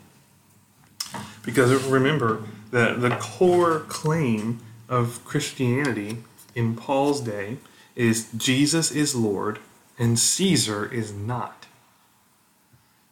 Because 1.44 1.84
remember, 1.84 2.42
the, 2.70 2.94
the 2.98 3.10
core 3.16 3.80
claim 3.88 4.60
of 4.88 5.24
Christianity 5.24 6.18
in 6.54 6.76
Paul's 6.76 7.20
day 7.20 7.58
is 7.94 8.30
Jesus 8.36 8.90
is 8.90 9.14
Lord 9.14 9.58
and 9.98 10.18
Caesar 10.18 10.92
is 10.92 11.12
not. 11.12 11.65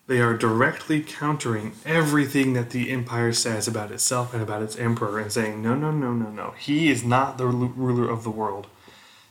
They 0.06 0.20
are 0.20 0.36
directly 0.36 1.02
countering 1.02 1.72
everything 1.86 2.52
that 2.52 2.70
the 2.70 2.90
empire 2.90 3.32
says 3.32 3.66
about 3.66 3.90
itself 3.90 4.34
and 4.34 4.42
about 4.42 4.62
its 4.62 4.76
emperor 4.76 5.18
and 5.18 5.32
saying, 5.32 5.62
no, 5.62 5.74
no, 5.74 5.90
no, 5.90 6.12
no, 6.12 6.30
no. 6.30 6.54
He 6.58 6.90
is 6.90 7.04
not 7.04 7.38
the 7.38 7.46
ruler 7.46 8.10
of 8.10 8.22
the 8.22 8.30
world. 8.30 8.66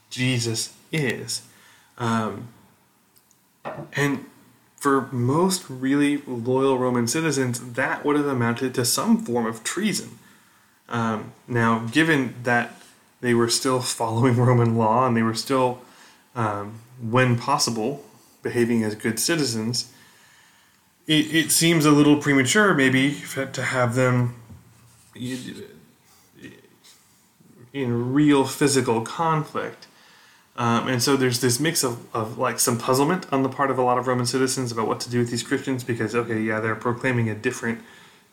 Jesus 0.09 0.73
is. 0.91 1.43
Um, 1.99 2.49
and 3.95 4.25
for 4.75 5.07
most 5.11 5.69
really 5.69 6.17
loyal 6.27 6.77
Roman 6.77 7.07
citizens, 7.07 7.73
that 7.73 8.03
would 8.03 8.15
have 8.15 8.25
amounted 8.25 8.73
to 8.73 8.83
some 8.83 9.23
form 9.23 9.45
of 9.45 9.63
treason. 9.63 10.17
Um, 10.89 11.33
now, 11.47 11.87
given 11.91 12.35
that 12.43 12.81
they 13.21 13.33
were 13.33 13.47
still 13.47 13.79
following 13.79 14.35
Roman 14.37 14.75
law 14.75 15.05
and 15.07 15.15
they 15.15 15.23
were 15.23 15.35
still, 15.35 15.81
um, 16.35 16.79
when 16.99 17.37
possible, 17.37 18.03
behaving 18.41 18.83
as 18.83 18.95
good 18.95 19.19
citizens, 19.19 19.92
it, 21.07 21.35
it 21.35 21.51
seems 21.51 21.85
a 21.85 21.91
little 21.91 22.17
premature 22.17 22.73
maybe 22.73 23.21
to 23.53 23.61
have 23.61 23.95
them 23.95 24.35
in 27.73 28.13
real 28.13 28.45
physical 28.45 29.01
conflict. 29.01 29.87
Um, 30.55 30.87
and 30.87 31.01
so 31.01 31.17
there's 31.17 31.41
this 31.41 31.59
mix 31.59 31.83
of, 31.83 32.13
of 32.15 32.37
like 32.37 32.59
some 32.59 32.77
puzzlement 32.77 33.31
on 33.33 33.41
the 33.41 33.49
part 33.49 33.71
of 33.71 33.79
a 33.79 33.81
lot 33.81 33.97
of 33.97 34.05
Roman 34.05 34.27
citizens 34.27 34.71
about 34.71 34.87
what 34.87 34.99
to 35.01 35.09
do 35.09 35.19
with 35.19 35.31
these 35.31 35.41
Christians 35.41 35.83
because, 35.83 36.13
okay, 36.13 36.39
yeah, 36.39 36.59
they're 36.59 36.75
proclaiming 36.75 37.27
a 37.29 37.35
different 37.35 37.79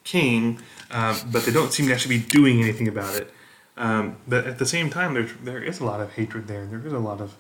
king, 0.04 0.60
um, 0.90 1.16
but 1.32 1.44
they 1.44 1.52
don't 1.52 1.72
seem 1.72 1.86
to 1.86 1.94
actually 1.94 2.18
be 2.18 2.24
doing 2.24 2.60
anything 2.60 2.88
about 2.88 3.16
it. 3.16 3.32
Um, 3.78 4.16
but 4.28 4.46
at 4.46 4.58
the 4.58 4.66
same 4.66 4.90
time, 4.90 5.14
there, 5.14 5.28
there 5.42 5.62
is 5.62 5.80
a 5.80 5.84
lot 5.84 6.00
of 6.00 6.12
hatred 6.12 6.46
there. 6.46 6.66
There 6.66 6.86
is 6.86 6.92
a 6.92 6.98
lot 6.98 7.22
of 7.22 7.36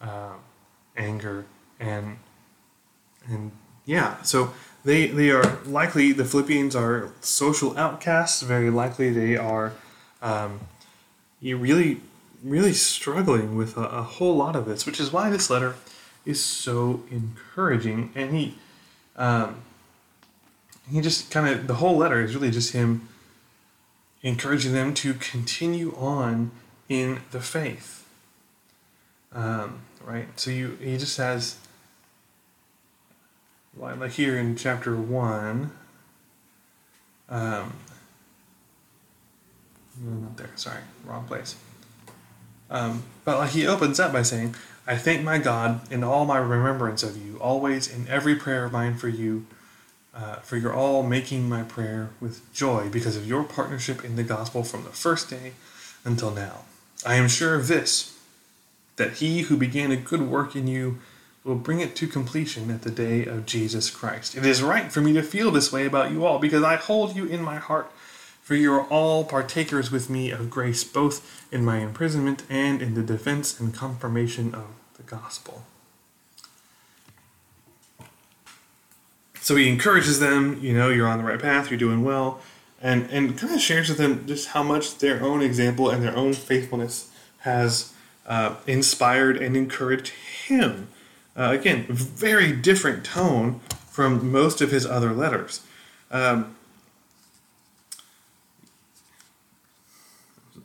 uh, 0.00 0.32
anger 0.96 1.44
and 1.78 2.18
and 3.28 3.52
yeah, 3.86 4.22
so 4.22 4.52
they 4.84 5.06
they 5.06 5.30
are 5.30 5.58
likely 5.64 6.12
the 6.12 6.24
Philippians 6.24 6.74
are 6.76 7.10
social 7.20 7.76
outcasts. 7.76 8.42
Very 8.42 8.70
likely 8.70 9.10
they 9.10 9.36
are 9.36 9.72
um, 10.22 10.60
you 11.40 11.56
really 11.56 12.00
really 12.42 12.72
struggling 12.72 13.56
with 13.56 13.76
a, 13.78 13.84
a, 13.84 14.02
whole 14.02 14.36
lot 14.36 14.54
of 14.54 14.66
this, 14.66 14.84
which 14.84 15.00
is 15.00 15.10
why 15.10 15.30
this 15.30 15.48
letter 15.48 15.74
is 16.26 16.44
so 16.44 17.02
encouraging. 17.10 18.12
And 18.14 18.34
he 18.34 18.58
um, 19.16 19.62
he 20.90 21.00
just 21.00 21.30
kind 21.30 21.48
of 21.48 21.66
the 21.66 21.76
whole 21.76 21.96
letter 21.96 22.22
is 22.22 22.34
really 22.34 22.50
just 22.50 22.72
him 22.72 23.08
encouraging 24.22 24.72
them 24.72 24.94
to 24.94 25.14
continue 25.14 25.94
on 25.96 26.50
in 26.88 27.20
the 27.30 27.40
faith. 27.40 28.06
Um, 29.32 29.80
right. 30.04 30.28
So 30.38 30.50
you 30.50 30.78
he 30.80 30.96
just 30.98 31.16
has 31.16 31.56
like 33.78 34.12
here 34.12 34.38
in 34.38 34.56
chapter 34.56 34.94
1, 34.96 35.70
um, 37.28 37.72
not 40.02 40.36
there, 40.36 40.50
sorry, 40.56 40.82
wrong 41.04 41.24
place. 41.26 41.56
Um, 42.70 43.02
but 43.24 43.38
like 43.38 43.50
he 43.50 43.66
opens 43.66 44.00
up 44.00 44.12
by 44.12 44.22
saying, 44.22 44.54
I 44.86 44.96
thank 44.96 45.22
my 45.22 45.38
God 45.38 45.90
in 45.90 46.04
all 46.04 46.24
my 46.24 46.38
remembrance 46.38 47.02
of 47.02 47.16
you, 47.16 47.38
always 47.38 47.92
in 47.92 48.06
every 48.08 48.34
prayer 48.34 48.64
of 48.64 48.72
mine 48.72 48.96
for 48.96 49.08
you, 49.08 49.46
uh, 50.14 50.36
for 50.36 50.56
you're 50.56 50.74
all 50.74 51.02
making 51.02 51.48
my 51.48 51.62
prayer 51.62 52.10
with 52.20 52.52
joy 52.52 52.88
because 52.88 53.16
of 53.16 53.26
your 53.26 53.44
partnership 53.44 54.04
in 54.04 54.16
the 54.16 54.22
gospel 54.22 54.62
from 54.62 54.84
the 54.84 54.90
first 54.90 55.30
day 55.30 55.52
until 56.04 56.30
now. 56.30 56.64
I 57.04 57.16
am 57.16 57.28
sure 57.28 57.54
of 57.54 57.66
this, 57.66 58.18
that 58.96 59.14
he 59.14 59.42
who 59.42 59.56
began 59.56 59.90
a 59.90 59.96
good 59.96 60.22
work 60.22 60.54
in 60.54 60.68
you 60.68 60.98
will 61.44 61.54
bring 61.54 61.80
it 61.80 61.94
to 61.96 62.06
completion 62.06 62.70
at 62.70 62.82
the 62.82 62.90
day 62.90 63.24
of 63.24 63.46
Jesus 63.46 63.90
Christ. 63.90 64.34
It 64.34 64.46
is 64.46 64.62
right 64.62 64.90
for 64.90 65.00
me 65.00 65.12
to 65.12 65.22
feel 65.22 65.50
this 65.50 65.70
way 65.70 65.86
about 65.86 66.10
you 66.10 66.24
all 66.24 66.38
because 66.38 66.62
I 66.62 66.76
hold 66.76 67.14
you 67.14 67.26
in 67.26 67.42
my 67.42 67.56
heart, 67.56 67.92
for 68.42 68.54
you 68.54 68.72
are 68.72 68.84
all 68.84 69.24
partakers 69.24 69.90
with 69.90 70.08
me 70.08 70.30
of 70.30 70.50
grace, 70.50 70.82
both 70.84 71.46
in 71.52 71.64
my 71.64 71.78
imprisonment 71.78 72.44
and 72.48 72.80
in 72.80 72.94
the 72.94 73.02
defense 73.02 73.60
and 73.60 73.74
confirmation 73.74 74.54
of 74.54 74.66
the 74.96 75.02
gospel. 75.02 75.64
so 79.44 79.56
he 79.56 79.68
encourages 79.68 80.20
them, 80.20 80.58
you 80.62 80.72
know, 80.72 80.88
you're 80.88 81.06
on 81.06 81.18
the 81.18 81.24
right 81.24 81.38
path, 81.38 81.70
you're 81.70 81.78
doing 81.78 82.02
well, 82.02 82.40
and 82.80 83.10
and 83.10 83.36
kind 83.36 83.52
of 83.52 83.60
shares 83.60 83.90
with 83.90 83.98
them 83.98 84.26
just 84.26 84.48
how 84.48 84.62
much 84.62 84.96
their 84.98 85.22
own 85.22 85.42
example 85.42 85.90
and 85.90 86.02
their 86.02 86.16
own 86.16 86.32
faithfulness 86.32 87.10
has 87.40 87.92
uh, 88.26 88.54
inspired 88.66 89.36
and 89.36 89.54
encouraged 89.54 90.08
him. 90.46 90.88
Uh, 91.36 91.50
again, 91.58 91.84
very 91.88 92.52
different 92.52 93.04
tone 93.04 93.60
from 93.90 94.30
most 94.30 94.60
of 94.60 94.70
his 94.70 94.86
other 94.86 95.12
letters. 95.12 95.62
Um, 96.10 96.54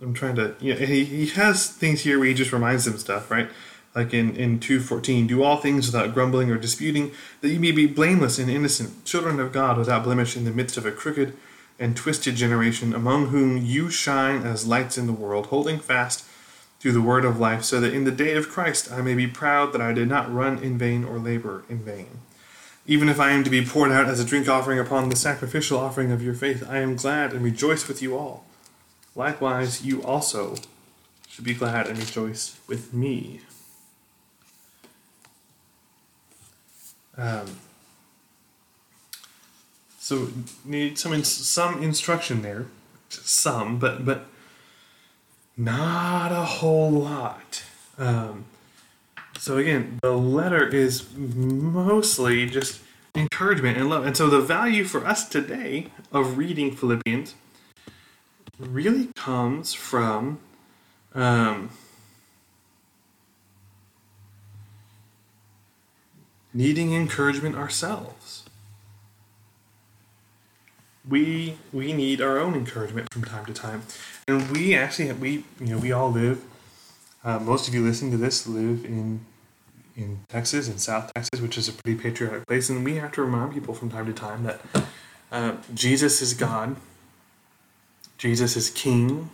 I'm 0.02 0.14
trying 0.14 0.36
to, 0.36 0.56
yeah, 0.60 0.76
he, 0.76 1.04
he 1.04 1.28
has 1.28 1.68
things 1.68 2.02
here 2.02 2.20
where 2.20 2.28
he 2.28 2.34
just 2.34 2.54
reminds 2.54 2.86
them 2.86 2.98
stuff, 2.98 3.30
right? 3.30 3.50
Like 3.96 4.14
in, 4.14 4.36
in 4.36 4.60
2.14, 4.60 5.28
do 5.28 5.44
all 5.44 5.58
things 5.58 5.88
without 5.88 6.14
grumbling 6.14 6.52
or 6.52 6.58
disputing, 6.58 7.12
that 7.42 7.50
you 7.50 7.60
may 7.60 7.72
be 7.72 7.88
blameless 7.88 8.38
and 8.40 8.50
innocent, 8.50 9.04
children 9.04 9.40
of 9.40 9.52
God 9.52 9.78
without 9.78 10.04
blemish 10.04 10.38
in 10.38 10.46
the 10.46 10.52
midst 10.52 10.78
of 10.78 10.86
a 10.86 10.92
crooked 10.92 11.36
and 11.80 11.98
twisted 11.98 12.36
generation, 12.36 12.94
among 12.94 13.28
whom 13.28 13.58
you 13.58 13.90
shine 13.90 14.44
as 14.44 14.68
lights 14.68 14.98
in 14.98 15.08
the 15.08 15.14
world, 15.14 15.48
holding 15.48 15.80
fast 15.80 16.26
through 16.80 16.94
the 16.94 17.02
word 17.02 17.26
of 17.26 17.40
life, 17.40 17.64
so 17.64 17.80
that 17.80 17.94
in 17.94 18.06
the 18.06 18.12
day 18.12 18.34
of 18.36 18.50
Christ 18.50 18.92
I 18.92 19.02
may 19.02 19.14
be 19.14 19.28
proud 19.28 19.74
that 19.74 19.82
I 19.82 19.94
did 19.94 20.08
not 20.08 20.34
run 20.34 20.58
in 20.64 20.78
vain 20.78 21.04
or 21.04 21.20
labor 21.20 21.64
in 21.70 21.80
vain. 21.80 22.20
Even 22.88 23.10
if 23.10 23.20
I 23.20 23.32
am 23.32 23.44
to 23.44 23.50
be 23.50 23.66
poured 23.66 23.92
out 23.92 24.08
as 24.08 24.20
a 24.20 24.26
drink 24.26 24.48
offering 24.48 24.80
upon 24.80 25.10
the 25.10 25.16
sacrificial 25.16 25.78
offering 25.78 26.12
of 26.12 26.24
your 26.24 26.34
faith, 26.34 26.66
I 26.68 26.78
am 26.78 26.96
glad 26.96 27.34
and 27.34 27.44
rejoice 27.44 27.88
with 27.88 28.02
you 28.02 28.18
all. 28.18 28.46
Likewise, 29.16 29.86
you 29.86 30.02
also 30.04 30.56
should 31.28 31.44
be 31.44 31.54
glad 31.54 31.88
and 31.88 32.00
rejoice 32.00 32.58
with 32.68 32.94
me. 32.94 33.42
Um, 37.18 37.58
so 40.00 40.30
need 40.64 40.98
some 40.98 41.24
some 41.24 41.84
instruction 41.84 42.42
there, 42.42 42.68
some, 43.10 43.78
but 43.78 44.06
but 44.06 44.26
not 45.60 46.32
a 46.32 46.46
whole 46.46 46.90
lot. 46.90 47.64
Um, 47.98 48.46
so 49.38 49.58
again, 49.58 50.00
the 50.02 50.14
letter 50.18 50.66
is 50.66 51.14
mostly 51.14 52.46
just 52.46 52.82
encouragement 53.14 53.78
and 53.78 53.90
love, 53.90 54.06
and 54.06 54.16
so 54.16 54.30
the 54.30 54.40
value 54.40 54.86
for 54.86 55.06
us 55.06 55.28
today 55.28 55.88
of 56.14 56.38
reading 56.38 56.74
Philippians 56.74 57.36
really 58.58 59.10
comes 59.16 59.74
from 59.74 60.40
um, 61.14 61.72
needing 66.54 66.94
encouragement 66.94 67.56
ourselves. 67.56 68.49
We 71.10 71.58
we 71.74 71.94
need 71.94 72.22
our 72.22 72.38
own 72.38 72.54
encouragement 72.54 73.08
from 73.12 73.24
time 73.24 73.46
to 73.46 73.54
time, 73.54 73.84
and 74.28 74.50
we 74.52 74.76
actually 74.76 75.12
we 75.14 75.44
you 75.60 75.68
know 75.68 75.78
we 75.78 75.92
all 75.92 76.12
live. 76.12 76.44
Uh, 77.24 77.40
most 77.40 77.68
of 77.68 77.74
you 77.74 77.84
listening 77.84 78.12
to 78.12 78.18
this 78.18 78.48
live 78.48 78.86
in 78.86 79.26
in 79.96 80.20
Texas, 80.30 80.68
in 80.68 80.78
South 80.78 81.12
Texas, 81.14 81.42
which 81.42 81.58
is 81.58 81.68
a 81.68 81.74
pretty 81.74 82.00
patriotic 82.00 82.46
place, 82.48 82.70
and 82.70 82.86
we 82.86 82.96
have 82.96 83.12
to 83.14 83.22
remind 83.22 83.54
people 83.54 83.74
from 83.74 83.90
time 83.90 84.06
to 84.06 84.14
time 84.14 84.44
that 84.44 84.62
uh, 85.32 85.54
Jesus 85.74 86.22
is 86.22 86.34
God 86.34 86.76
Jesus 88.20 88.58
is 88.58 88.70
king. 88.70 89.32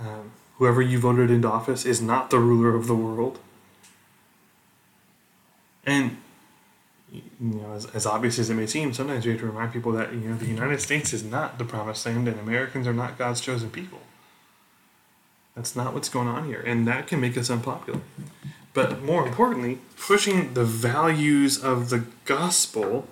Um, 0.00 0.32
whoever 0.56 0.82
you 0.82 0.98
voted 0.98 1.30
into 1.30 1.48
office 1.48 1.84
is 1.84 2.00
not 2.00 2.30
the 2.30 2.40
ruler 2.40 2.74
of 2.74 2.88
the 2.88 2.96
world. 2.96 3.38
And 5.84 6.16
you 7.12 7.22
know, 7.40 7.72
as, 7.74 7.86
as 7.86 8.06
obvious 8.06 8.38
as 8.38 8.48
it 8.48 8.54
may 8.54 8.66
seem, 8.66 8.92
sometimes 8.94 9.24
we 9.26 9.32
have 9.32 9.40
to 9.40 9.46
remind 9.46 9.72
people 9.72 9.92
that 9.92 10.12
you 10.12 10.20
know 10.20 10.36
the 10.36 10.46
United 10.46 10.80
States 10.80 11.12
is 11.12 11.22
not 11.22 11.58
the 11.58 11.64
promised 11.64 12.06
land, 12.06 12.26
and 12.26 12.40
Americans 12.40 12.86
are 12.86 12.94
not 12.94 13.18
God's 13.18 13.40
chosen 13.40 13.70
people. 13.70 14.00
That's 15.54 15.76
not 15.76 15.92
what's 15.92 16.08
going 16.08 16.28
on 16.28 16.46
here, 16.46 16.62
and 16.66 16.88
that 16.88 17.06
can 17.06 17.20
make 17.20 17.36
us 17.36 17.50
unpopular. 17.50 18.00
But 18.72 19.02
more 19.02 19.26
importantly, 19.26 19.78
pushing 19.98 20.54
the 20.54 20.64
values 20.64 21.62
of 21.62 21.90
the 21.90 22.04
gospel 22.24 23.06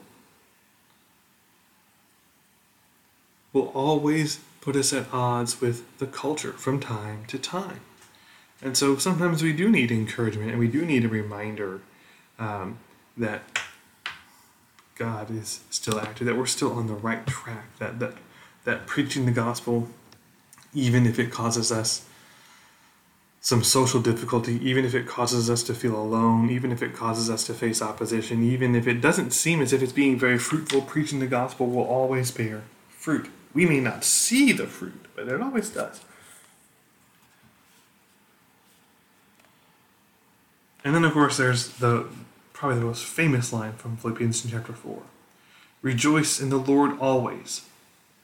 will 3.53 3.69
always 3.75 4.41
put 4.61 4.77
us 4.77 4.93
at 4.93 5.13
odds 5.13 5.61
with 5.61 5.99
the 5.99 6.07
culture 6.07 6.53
from 6.53 6.81
time 6.81 7.25
to 7.27 7.39
time. 7.39 7.81
And 8.63 8.77
so 8.77 8.97
sometimes 8.97 9.43
we 9.43 9.53
do 9.53 9.71
need 9.71 9.91
encouragement 9.91 10.51
and 10.51 10.59
we 10.59 10.69
do 10.69 10.85
need 10.85 11.05
a 11.05 11.09
reminder 11.09 11.81
um, 12.39 12.79
that 13.17 13.43
God 15.01 15.31
is 15.31 15.61
still 15.71 15.99
active, 15.99 16.27
that 16.27 16.37
we're 16.37 16.45
still 16.45 16.75
on 16.75 16.87
the 16.87 16.93
right 16.93 17.27
track, 17.27 17.65
that, 17.79 18.01
that, 18.01 18.13
that 18.65 18.87
preaching 18.87 19.25
the 19.25 19.33
gospel, 19.33 19.89
even 20.75 21.07
if 21.07 21.19
it 21.19 21.33
causes 21.33 21.73
us 21.73 22.07
some 23.41 23.65
social 23.65 24.03
difficulty, 24.03 24.61
even 24.63 24.85
if 24.85 24.95
it 24.95 25.07
causes 25.07 25.49
us 25.49 25.63
to 25.63 25.73
feel 25.73 25.97
alone, 25.97 26.51
even 26.51 26.71
if 26.71 26.83
it 26.83 26.95
causes 26.95 27.31
us 27.31 27.47
to 27.47 27.55
face 27.55 27.81
opposition, 27.81 28.43
even 28.43 28.75
if 28.75 28.87
it 28.87 29.01
doesn't 29.01 29.31
seem 29.31 29.63
as 29.63 29.73
if 29.73 29.83
it's 29.83 29.91
being 29.91 30.19
very 30.19 30.39
fruitful, 30.39 30.83
preaching 30.83 31.19
the 31.19 31.27
gospel 31.27 31.67
will 31.67 31.87
always 31.87 32.31
bear 32.31 32.65
fruit. 32.91 33.31
We 33.55 33.65
may 33.65 33.81
not 33.81 34.05
see 34.05 34.53
the 34.53 34.67
fruit, 34.67 35.07
but 35.17 35.29
it 35.29 35.41
always 35.41 35.71
does. 35.71 36.05
And 40.85 40.95
then, 40.95 41.05
of 41.05 41.15
course, 41.15 41.39
there's 41.39 41.71
the 41.79 42.07
probably 42.61 42.79
the 42.79 42.85
most 42.85 43.07
famous 43.07 43.55
line 43.55 43.73
from 43.73 43.97
Philippians 43.97 44.45
in 44.45 44.51
chapter 44.51 44.75
4 44.75 45.03
Rejoice 45.81 46.39
in 46.39 46.51
the 46.51 46.59
Lord 46.59 46.99
always. 46.99 47.63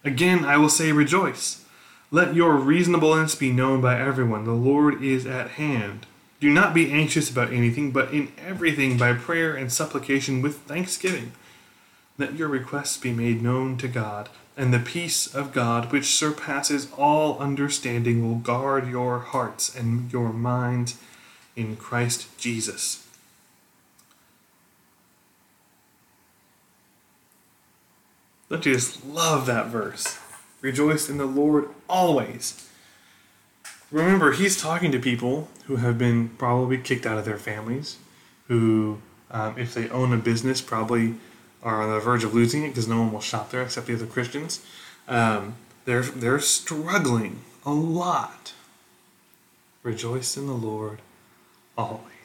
Again, 0.04 0.44
I 0.44 0.58
will 0.58 0.68
say, 0.68 0.92
rejoice. 0.92 1.64
Let 2.10 2.34
your 2.34 2.52
reasonableness 2.52 3.34
be 3.34 3.50
known 3.50 3.80
by 3.80 3.98
everyone. 3.98 4.44
The 4.44 4.52
Lord 4.52 5.02
is 5.02 5.24
at 5.24 5.52
hand. 5.52 6.04
Do 6.38 6.52
not 6.52 6.74
be 6.74 6.92
anxious 6.92 7.30
about 7.30 7.50
anything, 7.50 7.92
but 7.92 8.12
in 8.12 8.30
everything 8.36 8.98
by 8.98 9.14
prayer 9.14 9.56
and 9.56 9.72
supplication 9.72 10.42
with 10.42 10.58
thanksgiving. 10.58 11.32
Let 12.18 12.34
your 12.34 12.48
requests 12.48 12.98
be 12.98 13.12
made 13.12 13.40
known 13.40 13.78
to 13.78 13.88
God 13.88 14.28
and 14.54 14.72
the 14.72 14.78
peace 14.78 15.34
of 15.34 15.54
God, 15.54 15.90
which 15.90 16.14
surpasses 16.14 16.92
all 16.98 17.38
understanding, 17.38 18.22
will 18.22 18.38
guard 18.38 18.86
your 18.86 19.18
hearts 19.18 19.74
and 19.74 20.12
your 20.12 20.30
minds 20.30 20.98
in 21.56 21.76
Christ 21.76 22.38
Jesus. 22.38 23.05
Don't 28.48 28.64
you 28.64 28.74
just 28.74 29.04
love 29.04 29.46
that 29.46 29.66
verse? 29.66 30.18
Rejoice 30.60 31.08
in 31.08 31.18
the 31.18 31.26
Lord 31.26 31.68
always. 31.88 32.68
Remember, 33.90 34.32
he's 34.32 34.60
talking 34.60 34.90
to 34.92 34.98
people 34.98 35.48
who 35.66 35.76
have 35.76 35.98
been 35.98 36.30
probably 36.30 36.78
kicked 36.78 37.06
out 37.06 37.18
of 37.18 37.24
their 37.24 37.38
families, 37.38 37.98
who, 38.48 38.98
um, 39.30 39.58
if 39.58 39.74
they 39.74 39.88
own 39.90 40.12
a 40.12 40.16
business, 40.16 40.60
probably 40.60 41.14
are 41.62 41.82
on 41.82 41.92
the 41.92 42.00
verge 42.00 42.24
of 42.24 42.34
losing 42.34 42.64
it 42.64 42.68
because 42.68 42.88
no 42.88 43.00
one 43.00 43.12
will 43.12 43.20
shop 43.20 43.50
there 43.50 43.62
except 43.62 43.86
the 43.86 43.94
other 43.94 44.06
Christians. 44.06 44.64
Um, 45.08 45.56
they're 45.84 46.02
they're 46.02 46.40
struggling 46.40 47.40
a 47.64 47.72
lot. 47.72 48.52
Rejoice 49.82 50.36
in 50.36 50.46
the 50.46 50.52
Lord 50.52 50.98
always. 51.78 52.15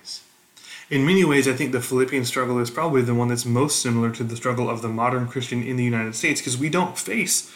In 0.92 1.06
many 1.06 1.24
ways, 1.24 1.48
I 1.48 1.54
think 1.54 1.72
the 1.72 1.80
Philippian 1.80 2.26
struggle 2.26 2.60
is 2.60 2.70
probably 2.70 3.02
the 3.02 3.16
one 3.16 3.30
that's 3.30 3.46
most 3.46 3.82
similar 3.82 4.12
to 4.12 4.26
the 4.26 4.36
struggle 4.36 4.70
of 4.70 4.82
the 4.82 4.90
modern 4.90 5.26
Christian 5.26 5.64
in 5.64 5.78
the 5.78 5.86
United 5.86 6.16
States 6.16 6.42
because 6.42 6.58
we 6.58 6.70
don't 6.70 6.98
face 6.98 7.50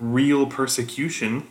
real 0.00 0.44
persecution, 0.44 1.46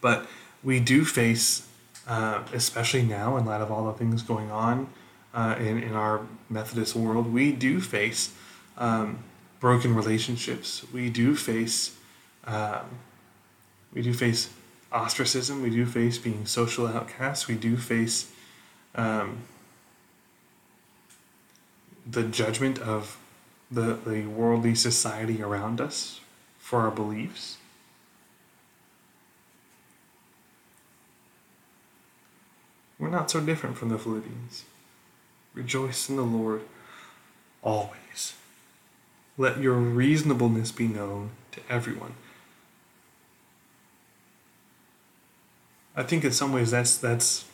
but 0.00 0.26
we 0.64 0.80
do 0.80 1.04
face, 1.04 1.68
uh, 2.08 2.42
especially 2.54 3.02
now 3.02 3.36
in 3.36 3.44
light 3.44 3.60
of 3.60 3.70
all 3.70 3.84
the 3.84 3.92
things 3.92 4.22
going 4.22 4.50
on 4.50 4.88
uh, 5.34 5.56
in, 5.58 5.82
in 5.82 5.92
our 5.92 6.26
Methodist 6.48 6.96
world, 6.96 7.30
we 7.30 7.52
do 7.52 7.78
face 7.78 8.32
um, 8.78 9.18
broken 9.60 9.94
relationships. 9.94 10.90
We 10.90 11.10
do 11.10 11.36
face 11.36 11.94
um, 12.44 12.86
we 13.92 14.00
do 14.00 14.14
face 14.14 14.48
ostracism. 14.90 15.62
We 15.62 15.68
do 15.68 15.84
face 15.84 16.16
being 16.16 16.46
social 16.46 16.86
outcasts. 16.86 17.46
We 17.46 17.56
do 17.56 17.76
face 17.76 18.30
um, 18.94 19.42
the 22.08 22.22
judgment 22.22 22.78
of 22.78 23.18
the, 23.70 23.94
the 24.06 24.26
worldly 24.26 24.74
society 24.74 25.42
around 25.42 25.80
us 25.80 26.20
for 26.58 26.80
our 26.80 26.90
beliefs. 26.90 27.58
We're 32.98 33.10
not 33.10 33.30
so 33.30 33.40
different 33.40 33.76
from 33.76 33.90
the 33.90 33.98
Philippians. 33.98 34.64
Rejoice 35.54 36.08
in 36.08 36.16
the 36.16 36.22
Lord 36.22 36.62
always. 37.62 38.34
Let 39.36 39.58
your 39.58 39.74
reasonableness 39.74 40.72
be 40.72 40.88
known 40.88 41.30
to 41.52 41.60
everyone. 41.68 42.14
I 45.94 46.02
think 46.02 46.24
in 46.24 46.32
some 46.32 46.52
ways 46.52 46.70
that's 46.70 46.96
that's 46.96 47.44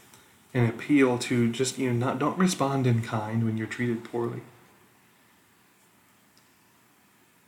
an 0.54 0.66
appeal 0.66 1.18
to 1.18 1.50
just 1.50 1.78
you 1.78 1.92
know 1.92 2.06
not 2.06 2.18
don't 2.18 2.38
respond 2.38 2.86
in 2.86 3.02
kind 3.02 3.44
when 3.44 3.56
you're 3.56 3.66
treated 3.66 4.04
poorly. 4.04 4.42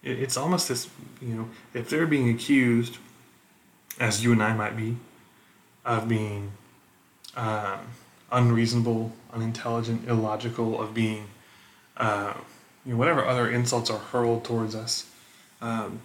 it, 0.05 0.21
it's 0.21 0.37
almost 0.37 0.69
this, 0.69 0.89
you 1.21 1.35
know, 1.35 1.49
if 1.73 1.89
they're 1.91 2.07
being 2.07 2.29
accused, 2.29 2.99
as 3.99 4.23
you 4.23 4.33
and 4.33 4.43
I 4.43 4.55
might 4.55 4.77
be, 4.77 4.97
of 5.85 6.09
being 6.09 6.53
um, 7.37 7.81
unreasonable, 8.31 9.13
unintelligent, 9.33 10.09
illogical, 10.09 10.81
of 10.81 10.95
being, 10.95 11.27
uh, 11.97 12.35
you 12.85 12.93
know, 12.93 12.99
whatever 12.99 13.25
other 13.25 13.51
insults 13.51 13.91
are 13.91 13.99
hurled 13.99 14.45
towards 14.45 14.75
us, 14.75 15.11
um, 15.61 16.01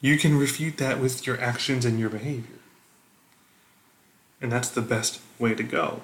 you 0.00 0.18
can 0.18 0.36
refute 0.38 0.76
that 0.78 1.00
with 1.00 1.26
your 1.26 1.40
actions 1.40 1.84
and 1.84 1.98
your 1.98 2.10
behavior. 2.10 2.58
And 4.40 4.52
that's 4.52 4.68
the 4.68 4.82
best 4.82 5.20
way 5.38 5.54
to 5.54 5.62
go. 5.62 6.00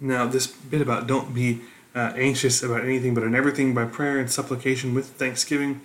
Now, 0.00 0.26
this 0.26 0.46
bit 0.46 0.80
about 0.80 1.06
don't 1.06 1.34
be 1.34 1.60
uh, 1.94 2.12
anxious 2.16 2.62
about 2.62 2.84
anything, 2.84 3.14
but 3.14 3.22
in 3.22 3.34
everything 3.34 3.74
by 3.74 3.84
prayer 3.84 4.18
and 4.18 4.30
supplication 4.30 4.94
with 4.94 5.10
thanksgiving, 5.10 5.80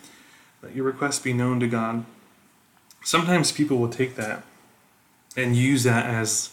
let 0.61 0.75
your 0.75 0.85
requests 0.85 1.19
be 1.19 1.33
known 1.33 1.59
to 1.59 1.67
God. 1.67 2.05
Sometimes 3.03 3.51
people 3.51 3.77
will 3.77 3.89
take 3.89 4.15
that 4.15 4.43
and 5.37 5.55
use 5.55 5.83
that 5.83 6.05
as 6.05 6.51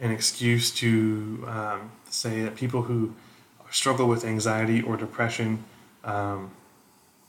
an 0.00 0.10
excuse 0.10 0.70
to 0.70 1.44
um, 1.46 1.92
say 2.08 2.42
that 2.42 2.56
people 2.56 2.82
who 2.82 3.14
struggle 3.70 4.06
with 4.08 4.24
anxiety 4.24 4.80
or 4.80 4.96
depression 4.96 5.64
um, 6.04 6.50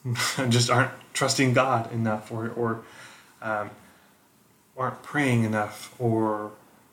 just 0.49 0.69
aren't 0.69 0.91
trusting 1.13 1.53
God 1.53 1.91
enough 1.91 2.31
or, 2.31 2.49
or 2.49 2.83
um, 3.41 3.71
aren't 4.77 5.01
praying 5.03 5.43
enough 5.43 5.93
or 5.99 6.51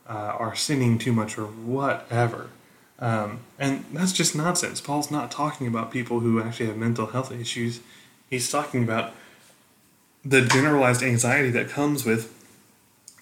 uh, 0.09 0.13
are 0.39 0.55
sinning 0.55 0.99
too 0.99 1.13
much 1.13 1.39
or 1.39 1.47
whatever. 1.47 2.51
Um, 2.99 3.41
and 3.59 3.85
that's 3.93 4.13
just 4.13 4.37
nonsense. 4.37 4.81
Paul's 4.81 5.11
not 5.11 5.31
talking 5.31 5.67
about 5.67 5.91
people 5.91 6.21
who 6.21 6.41
actually 6.41 6.67
have 6.67 6.77
mental 6.77 7.07
health 7.07 7.33
issues. 7.33 7.81
He's 8.31 8.51
talking 8.51 8.85
about 8.85 9.13
the 10.25 10.43
generalized 10.43 11.03
anxiety 11.03 11.51
that 11.51 11.69
comes 11.69 12.05
with 12.05 12.33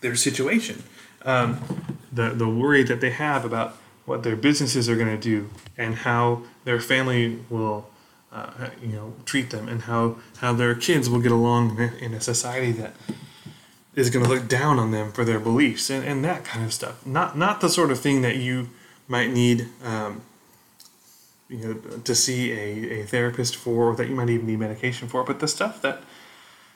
their 0.03 0.15
situation, 0.15 0.83
um, 1.25 1.97
the 2.13 2.31
the 2.31 2.49
worry 2.49 2.83
that 2.83 3.01
they 3.01 3.11
have 3.11 3.45
about 3.45 3.77
what 4.05 4.23
their 4.23 4.37
businesses 4.37 4.89
are 4.89 4.97
going 4.97 5.09
to 5.09 5.21
do 5.21 5.49
and 5.79 5.95
how 5.95 6.43
their 6.65 6.81
family 6.81 7.39
will, 7.49 7.89
uh, 8.33 8.69
you 8.83 8.89
know, 8.89 9.15
treat 9.25 9.51
them 9.51 9.69
and 9.69 9.83
how 9.83 10.17
how 10.39 10.53
their 10.53 10.75
kids 10.75 11.09
will 11.09 11.21
get 11.21 11.33
along 11.33 11.79
in 12.01 12.13
a 12.15 12.21
society 12.21 12.73
that 12.73 12.93
is 13.95 14.11
going 14.11 14.25
to 14.25 14.31
look 14.31 14.49
down 14.49 14.79
on 14.79 14.91
them 14.91 15.13
for 15.13 15.25
their 15.25 15.41
beliefs 15.41 15.91
and, 15.91 16.05
and 16.05 16.25
that 16.25 16.45
kind 16.45 16.65
of 16.65 16.73
stuff. 16.73 17.05
Not 17.07 17.37
not 17.37 17.61
the 17.61 17.69
sort 17.69 17.91
of 17.91 17.99
thing 18.01 18.23
that 18.23 18.37
you 18.37 18.69
might 19.09 19.31
need. 19.31 19.69
Um, 19.85 20.23
you 21.49 21.59
know, 21.59 21.75
to 22.05 22.15
see 22.15 22.53
a, 22.53 23.01
a 23.01 23.07
therapist 23.07 23.57
for, 23.57 23.91
or 23.91 23.97
that 23.97 24.09
you 24.09 24.15
might 24.15 24.31
even 24.31 24.47
need 24.47 24.61
medication 24.61 25.09
for, 25.09 25.25
but 25.25 25.41
the 25.41 25.49
stuff 25.49 25.83
that 25.83 26.01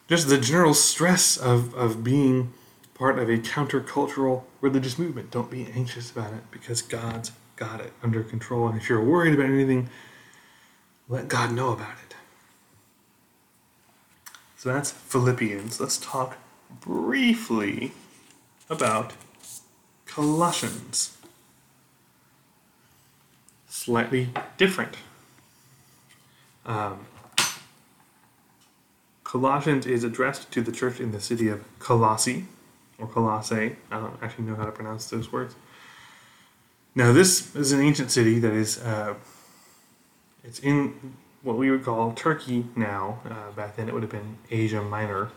just 0.09 0.29
the 0.29 0.37
general 0.39 0.75
stress 0.75 1.37
of, 1.37 1.73
of 1.75 2.03
being 2.05 2.53
part 2.95 3.19
of 3.19 3.29
a 3.29 3.39
countercultural 3.39 4.43
religious 4.61 4.99
movement. 4.99 5.31
Don't 5.31 5.51
be 5.51 5.69
anxious 5.75 6.11
about 6.11 6.33
it 6.33 6.51
because 6.51 6.83
God's 6.83 7.33
got 7.57 7.81
it 7.81 7.93
under 8.03 8.23
control. 8.23 8.69
And 8.69 8.77
if 8.77 8.89
you're 8.89 9.03
worried 9.03 9.35
about 9.35 9.47
anything, 9.47 9.89
let 11.09 11.29
God 11.29 11.53
know 11.53 11.73
about 11.73 11.95
it. 12.07 12.17
So 14.57 14.73
that's 14.73 14.91
Philippians. 14.91 15.81
Let's 15.81 15.99
talk 15.99 16.37
briefly 16.81 17.93
about 18.69 19.13
Colossians. 20.07 21.17
Slightly 23.69 24.31
different. 24.57 24.97
Um, 26.65 27.07
Colossians 29.25 29.87
is 29.87 30.05
addressed 30.05 30.51
to 30.53 30.63
the 30.63 30.71
church 30.71 31.01
in 31.01 31.11
the 31.11 31.21
city 31.21 31.49
of 31.49 31.65
Colossae, 31.81 32.47
or 32.99 33.09
Colossae. 33.09 33.77
I 33.91 33.99
don't 33.99 34.17
actually 34.23 34.45
know 34.45 34.55
how 34.55 34.65
to 34.65 34.73
pronounce 34.73 35.11
those 35.11 35.33
words. 35.33 35.57
Now, 36.95 37.13
this 37.13 37.55
is 37.57 37.73
an 37.73 37.81
ancient 37.81 38.13
city 38.13 38.39
that 38.39 38.53
is, 38.53 38.79
uh, 38.79 39.15
it's 40.45 40.61
in 40.61 41.17
what 41.43 41.57
we 41.57 41.71
would 41.71 41.85
call 41.85 42.13
Turkey 42.13 42.67
now. 42.77 43.19
Uh, 43.29 43.51
back 43.51 43.75
then, 43.75 43.89
it 43.89 43.95
would 43.95 44.05
have 44.05 44.13
been 44.13 44.39
Asia 44.51 44.81
Minor. 44.81 45.31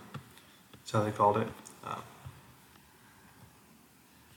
That's 0.87 0.93
how 0.93 1.03
they 1.03 1.11
called 1.11 1.35
it. 1.35 1.49
Uh, 1.85 1.99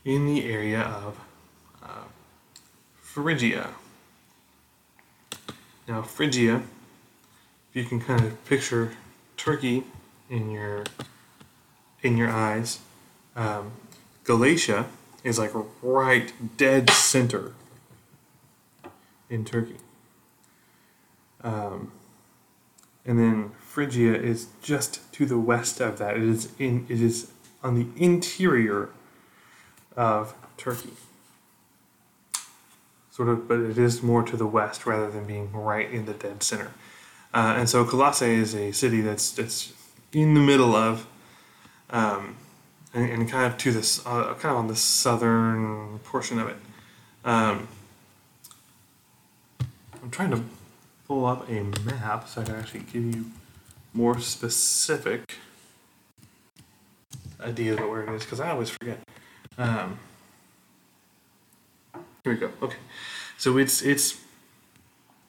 in 0.05 0.27
the 0.27 0.45
area 0.53 0.81
of 0.81 1.21
uh, 1.81 2.07
Phrygia. 2.97 3.71
Now, 5.87 6.03
Phrygia, 6.03 6.57
if 6.57 7.75
you 7.75 7.85
can 7.85 8.01
kind 8.01 8.25
of 8.25 8.45
picture 8.47 8.95
Turkey 9.37 9.85
in 10.29 10.51
your 10.51 10.83
in 12.03 12.17
your 12.17 12.31
eyes, 12.31 12.81
um, 13.37 13.71
Galatia 14.25 14.87
is 15.23 15.39
like 15.39 15.53
right 15.83 16.33
dead 16.57 16.91
center 16.91 17.53
in 19.29 19.45
Turkey. 19.45 19.77
Um, 21.45 21.93
and 23.07 23.21
then 23.21 23.53
Phrygia 23.71 24.21
is 24.21 24.49
just 24.63 25.01
to 25.13 25.25
the 25.25 25.39
west 25.39 25.81
of 25.81 25.99
that. 25.99 26.17
It 26.17 26.25
is 26.25 26.49
in 26.59 26.87
it 26.89 27.01
is 27.01 27.31
on 27.63 27.77
the 27.77 27.87
interior 27.97 28.89
of 29.97 30.35
Turkey. 30.57 30.95
Sort 33.13 33.29
of, 33.29 33.47
but 33.47 33.61
it 33.61 33.79
is 33.79 34.03
more 34.03 34.25
to 34.25 34.37
the 34.37 34.47
west 34.47 34.87
rather 34.87 35.09
than 35.09 35.25
being 35.25 35.53
right 35.53 35.89
in 35.89 36.07
the 36.07 36.15
dead 36.15 36.43
center. 36.43 36.73
Uh, 37.33 37.55
and 37.59 37.69
so 37.69 37.85
Colossae 37.85 38.35
is 38.35 38.57
a 38.57 38.73
city 38.73 39.03
that's 39.03 39.31
that's 39.31 39.73
in 40.13 40.35
the 40.35 40.41
middle 40.41 40.75
of 40.75 41.07
um, 41.91 42.37
and, 42.93 43.09
and 43.09 43.31
kind 43.31 43.53
of 43.53 43.57
to 43.59 43.71
this, 43.71 44.05
uh, 44.05 44.35
kind 44.35 44.53
of 44.53 44.57
on 44.57 44.67
the 44.67 44.75
southern 44.75 46.01
portion 46.01 46.41
of 46.41 46.49
it. 46.49 46.57
Um, 47.25 47.69
I'm 50.03 50.11
trying 50.11 50.33
to 50.33 50.43
pull 51.07 51.25
up 51.25 51.49
a 51.49 51.63
map 51.85 52.27
so 52.27 52.41
I 52.41 52.45
can 52.45 52.57
actually 52.57 52.81
give 52.81 53.05
you 53.05 53.27
more 53.93 54.19
specific 54.21 55.37
idea 57.41 57.75
of 57.75 57.81
what 57.81 57.91
where 57.91 58.03
it 58.03 58.15
is 58.15 58.23
because 58.23 58.41
I 58.41 58.51
always 58.51 58.71
forget. 58.71 58.99
Um, 59.59 59.99
here 62.25 62.35
we 62.35 62.37
go. 62.37 62.51
Okay, 62.63 62.77
so 63.39 63.59
it's 63.59 63.83
it's 63.83 64.21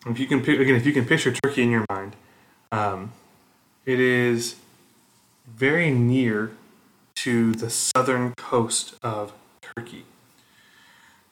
if 0.06 0.20
you 0.20 0.28
can 0.28 0.40
again 0.40 0.76
if 0.76 0.86
you 0.86 0.94
can 0.94 1.06
picture 1.06 1.32
Turkey 1.32 1.64
in 1.64 1.72
your 1.72 1.86
mind, 1.90 2.16
um, 2.72 3.14
it 3.86 4.00
is 4.00 4.56
very 5.48 5.92
near 5.92 6.52
to 7.16 7.54
the 7.54 7.70
southern 7.70 8.34
coast 8.36 8.96
of 9.04 9.34
Turkey. 9.62 10.06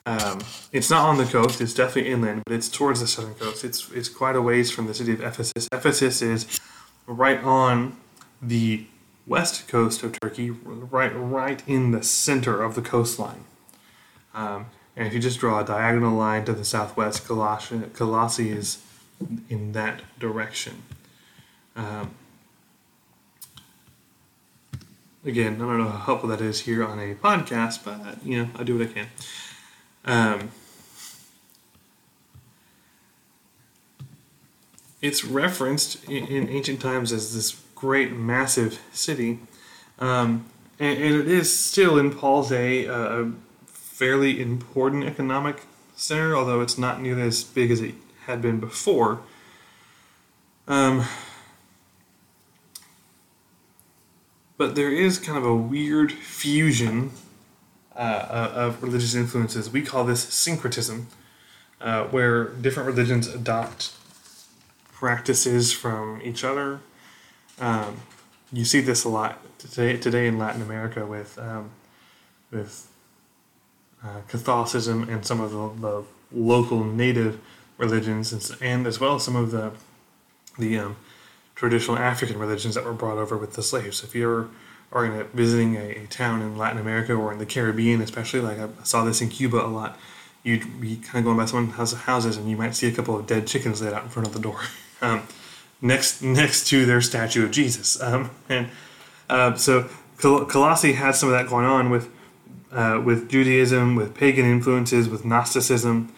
Um, 0.06 0.40
it's 0.72 0.90
not 0.90 1.08
on 1.08 1.18
the 1.18 1.26
coast; 1.26 1.62
it's 1.62 1.74
definitely 1.74 2.12
inland, 2.12 2.44
but 2.46 2.54
it's 2.54 2.70
towards 2.70 3.00
the 3.00 3.08
southern 3.08 3.36
coast. 3.36 3.64
It's 3.64 3.90
it's 3.92 4.10
quite 4.10 4.36
a 4.36 4.42
ways 4.42 4.72
from 4.72 4.88
the 4.88 4.94
city 4.94 5.14
of 5.14 5.22
Ephesus. 5.22 5.68
Ephesus 5.72 6.22
is 6.22 6.60
right 7.10 7.44
on 7.44 7.98
the 8.42 8.86
west 9.26 9.68
coast 9.68 10.04
of 10.04 10.20
Turkey, 10.20 10.52
right 10.52 11.10
right 11.10 11.62
in 11.68 11.92
the 11.92 12.04
center 12.04 12.64
of 12.64 12.76
the 12.76 12.82
coastline. 12.82 13.44
Um, 14.34 14.68
and 14.96 15.08
if 15.08 15.14
you 15.14 15.20
just 15.20 15.40
draw 15.40 15.60
a 15.60 15.66
diagonal 15.66 16.16
line 16.16 16.46
to 16.46 16.54
the 16.54 16.66
southwest, 16.66 17.26
Colossae 17.26 18.50
is 18.52 18.84
in 19.50 19.72
that 19.72 20.02
direction. 20.20 20.84
Um, 21.76 22.12
again, 25.26 25.56
I 25.56 25.60
don't 25.60 25.78
know 25.80 25.90
how 25.90 25.98
helpful 25.98 26.30
that 26.30 26.42
is 26.42 26.62
here 26.62 26.84
on 26.84 27.00
a 27.00 27.16
podcast, 27.16 27.84
but 27.84 28.24
you 28.26 28.44
know, 28.44 28.50
I 28.56 28.64
do 28.64 28.78
what 28.78 28.88
I 28.88 28.92
can. 28.92 29.08
Um, 30.06 30.52
it's 35.02 35.24
referenced 35.24 36.04
in, 36.06 36.26
in, 36.28 36.50
ancient 36.50 36.82
times 36.82 37.12
as 37.12 37.34
this 37.34 37.62
great, 37.76 38.12
massive 38.12 38.82
city, 38.92 39.40
um, 40.00 40.46
and, 40.80 41.02
and, 41.02 41.16
it 41.16 41.28
is 41.28 41.58
still 41.58 41.98
in 41.98 42.14
Paul's 42.14 42.50
day 42.50 42.86
a 42.86 43.32
fairly 43.66 44.42
important 44.42 45.04
economic 45.04 45.64
center, 45.96 46.36
although 46.36 46.62
it's 46.62 46.78
not 46.78 47.02
nearly 47.02 47.24
as 47.24 47.44
big 47.44 47.70
as 47.72 47.82
it 47.82 47.96
had 48.26 48.42
been 48.42 48.60
before. 48.60 49.22
Um, 50.68 51.06
but 54.58 54.76
there 54.76 54.92
is 54.92 55.18
kind 55.18 55.38
of 55.38 55.46
a 55.46 55.56
weird 55.56 56.12
fusion 56.12 57.12
uh, 57.96 58.00
uh, 58.00 58.52
of 58.56 58.84
religious 58.84 59.16
influences. 59.16 59.70
We 59.70 59.82
call 59.82 60.04
this 60.04 60.22
syncretism, 60.22 61.08
uh, 61.82 62.04
where 62.06 62.46
different 62.46 62.88
religions 62.88 63.28
adopt 63.28 63.94
practices 65.00 65.72
from 65.72 66.22
each 66.22 66.44
other. 66.44 66.82
Um, 67.60 68.02
you 68.52 68.66
see 68.66 68.82
this 68.82 69.06
a 69.06 69.10
lot 69.10 69.40
today 69.58 69.96
today 69.96 70.28
in 70.28 70.38
Latin 70.38 70.62
America 70.62 71.06
with 71.06 71.40
um, 71.40 71.72
with 72.52 72.92
uh, 74.04 74.22
Catholicism 74.28 75.08
and 75.10 75.26
some 75.26 75.40
of 75.40 75.52
the, 75.52 75.88
the 75.88 76.04
local 76.32 76.84
native 76.84 77.40
religions, 77.78 78.34
and, 78.34 78.62
and, 78.62 78.88
as 78.88 79.00
well 79.00 79.16
as 79.16 79.24
some 79.24 79.36
of 79.36 79.52
the 79.52 79.72
the 80.58 80.78
um, 80.78 80.98
traditional 81.56 81.98
African 81.98 82.38
religions 82.38 82.76
that 82.76 82.84
were 82.84 82.94
brought 82.94 83.18
over 83.18 83.38
with 83.38 83.54
the 83.54 83.64
slaves. 83.64 84.04
If 84.04 84.14
you 84.14 84.24
ever 84.24 84.50
are 84.92 85.06
in 85.06 85.14
a, 85.14 85.24
visiting 85.26 85.76
a, 85.76 86.04
a, 86.04 86.08
town 86.08 86.42
in 86.42 86.58
Latin 86.58 86.80
America 86.80 87.14
or 87.14 87.32
in 87.32 87.38
the 87.38 87.46
Caribbean, 87.46 88.02
especially, 88.02 88.42
like 88.42 88.60
I 88.60 88.68
saw 88.84 89.06
this 89.06 89.22
in 89.22 89.30
Cuba 89.30 89.64
a 89.64 89.68
lot, 89.68 89.98
you'd 90.44 90.82
be 90.82 90.96
kind 90.96 91.20
of 91.20 91.26
going 91.26 91.38
by 91.38 91.46
someone's 91.46 91.94
houses 91.94 92.38
and 92.38 92.50
you 92.50 92.58
might 92.58 92.76
see 92.76 92.88
a 92.88 92.92
couple 92.92 93.18
of 93.18 93.28
dead 93.28 93.48
chickens 93.48 93.82
laid 93.82 93.94
out 93.94 94.04
in 94.04 94.10
front 94.10 94.28
of 94.28 94.34
the 94.34 94.40
door, 94.40 94.60
um, 95.02 95.24
next 95.82 96.22
next 96.22 96.68
to 96.68 96.86
their 96.86 97.02
statue 97.02 97.44
of 97.44 97.52
Jesus. 97.52 98.02
Um, 98.02 98.32
and 98.50 98.70
uh, 99.30 99.56
so 99.56 99.90
Col- 100.18 100.46
had 100.46 101.12
some 101.12 101.30
of 101.30 101.34
that 101.34 101.48
going 101.48 101.66
on 101.66 101.90
with 101.90 102.10
uh, 102.72 103.02
with 103.04 103.30
Judaism, 103.30 103.96
with 103.96 104.14
pagan 104.14 104.46
influences, 104.46 105.10
with 105.10 105.26
Gnosticism, 105.26 106.14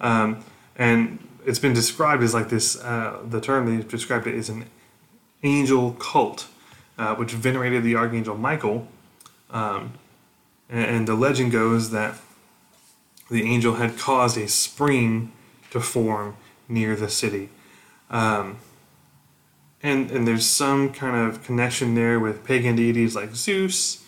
um, 0.00 0.44
and 0.76 1.18
it's 1.44 1.58
been 1.58 1.72
described 1.72 2.22
as 2.22 2.34
like 2.34 2.50
this. 2.50 2.76
Uh, 2.76 3.20
the 3.28 3.40
term 3.40 3.66
they've 3.66 3.88
described 3.88 4.26
it 4.26 4.34
as 4.34 4.48
an 4.48 4.66
angel 5.42 5.92
cult, 5.92 6.48
uh, 6.98 7.14
which 7.14 7.32
venerated 7.32 7.82
the 7.82 7.94
archangel 7.96 8.36
Michael. 8.36 8.88
Um, 9.50 9.94
and, 10.68 10.84
and 10.84 11.08
the 11.08 11.14
legend 11.14 11.52
goes 11.52 11.90
that 11.90 12.16
the 13.30 13.42
angel 13.42 13.74
had 13.74 13.98
caused 13.98 14.36
a 14.36 14.48
spring 14.48 15.32
to 15.70 15.80
form 15.80 16.36
near 16.68 16.96
the 16.96 17.08
city. 17.08 17.48
Um, 18.10 18.58
and, 19.82 20.10
and 20.10 20.26
there's 20.26 20.46
some 20.46 20.92
kind 20.92 21.16
of 21.16 21.44
connection 21.44 21.94
there 21.94 22.18
with 22.18 22.44
pagan 22.44 22.76
deities 22.76 23.14
like 23.14 23.34
Zeus. 23.34 24.04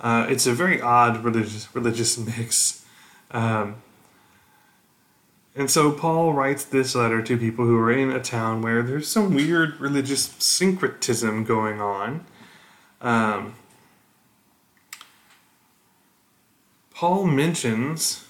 Uh, 0.00 0.26
it's 0.28 0.46
a 0.46 0.52
very 0.52 0.80
odd 0.80 1.22
religious 1.24 1.68
religious 1.74 2.16
mix. 2.18 2.84
Um, 3.30 3.76
and 5.54 5.70
so 5.70 5.92
Paul 5.92 6.32
writes 6.32 6.64
this 6.64 6.94
letter 6.94 7.20
to 7.22 7.36
people 7.36 7.66
who 7.66 7.76
are 7.78 7.90
in 7.90 8.10
a 8.10 8.20
town 8.20 8.62
where 8.62 8.82
there's 8.82 9.08
some 9.08 9.34
weird 9.34 9.80
religious 9.80 10.22
syncretism 10.38 11.44
going 11.44 11.80
on. 11.80 12.24
Um, 13.00 13.56
Paul 16.94 17.26
mentions 17.26 18.26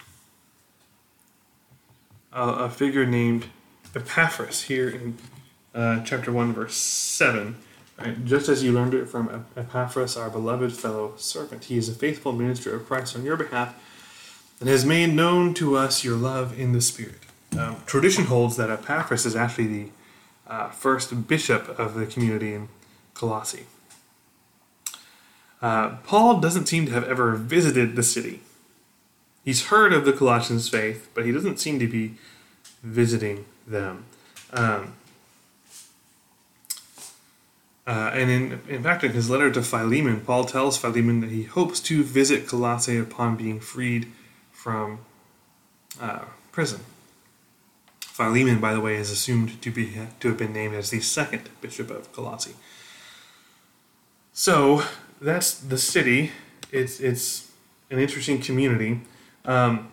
a, 2.32 2.42
a, 2.42 2.70
figure 2.70 3.04
named 3.04 3.46
Epaphras 3.94 4.62
here 4.62 4.88
in 4.88 5.18
uh, 5.74 6.02
chapter 6.02 6.30
1, 6.30 6.52
verse 6.52 6.76
7. 6.76 7.56
Right? 7.98 8.24
Just 8.24 8.48
as 8.48 8.62
you 8.62 8.72
learned 8.72 8.94
it 8.94 9.08
from 9.08 9.46
Epaphras, 9.56 10.16
our 10.16 10.30
beloved 10.30 10.72
fellow 10.72 11.14
servant, 11.16 11.64
he 11.64 11.76
is 11.76 11.88
a 11.88 11.94
faithful 11.94 12.32
minister 12.32 12.74
of 12.74 12.86
Christ 12.86 13.16
on 13.16 13.24
your 13.24 13.36
behalf 13.36 13.74
and 14.60 14.68
has 14.68 14.84
made 14.84 15.12
known 15.12 15.54
to 15.54 15.76
us 15.76 16.04
your 16.04 16.16
love 16.16 16.58
in 16.58 16.72
the 16.72 16.80
Spirit. 16.80 17.20
Um, 17.58 17.76
tradition 17.86 18.26
holds 18.26 18.56
that 18.56 18.70
Epaphras 18.70 19.26
is 19.26 19.34
actually 19.34 19.66
the 19.66 19.90
uh, 20.46 20.68
first 20.70 21.26
bishop 21.26 21.68
of 21.78 21.94
the 21.94 22.06
community 22.06 22.54
in 22.54 22.68
Colossae. 23.14 23.66
Uh, 25.60 25.96
Paul 26.04 26.40
doesn't 26.40 26.66
seem 26.66 26.86
to 26.86 26.92
have 26.92 27.04
ever 27.04 27.34
visited 27.34 27.96
the 27.96 28.02
city. 28.02 28.40
He's 29.44 29.66
heard 29.66 29.92
of 29.92 30.04
the 30.04 30.12
Colossians' 30.12 30.68
faith, 30.68 31.08
but 31.14 31.24
he 31.24 31.32
doesn't 31.32 31.58
seem 31.58 31.78
to 31.80 31.86
be 31.86 32.14
visiting 32.82 33.44
them. 33.66 34.04
Um, 34.52 34.94
uh, 37.86 38.10
and 38.14 38.30
in, 38.30 38.60
in 38.68 38.82
fact, 38.82 39.02
in 39.02 39.12
his 39.12 39.28
letter 39.28 39.50
to 39.50 39.62
Philemon, 39.62 40.20
Paul 40.20 40.44
tells 40.44 40.76
Philemon 40.76 41.20
that 41.20 41.30
he 41.30 41.42
hopes 41.42 41.80
to 41.80 42.04
visit 42.04 42.46
Colossae 42.46 42.98
upon 42.98 43.36
being 43.36 43.58
freed 43.58 44.12
from 44.52 45.00
uh, 46.00 46.20
prison. 46.52 46.80
Philemon, 48.00 48.60
by 48.60 48.74
the 48.74 48.80
way, 48.80 48.96
is 48.96 49.10
assumed 49.10 49.60
to 49.62 49.70
be 49.70 49.96
to 50.20 50.28
have 50.28 50.36
been 50.36 50.52
named 50.52 50.74
as 50.74 50.90
the 50.90 51.00
second 51.00 51.48
bishop 51.60 51.90
of 51.90 52.12
Colossae. 52.12 52.54
So 54.32 54.82
that's 55.20 55.54
the 55.54 55.78
city. 55.78 56.32
It's 56.70 57.00
it's 57.00 57.50
an 57.90 57.98
interesting 57.98 58.40
community. 58.40 59.00
Um, 59.44 59.90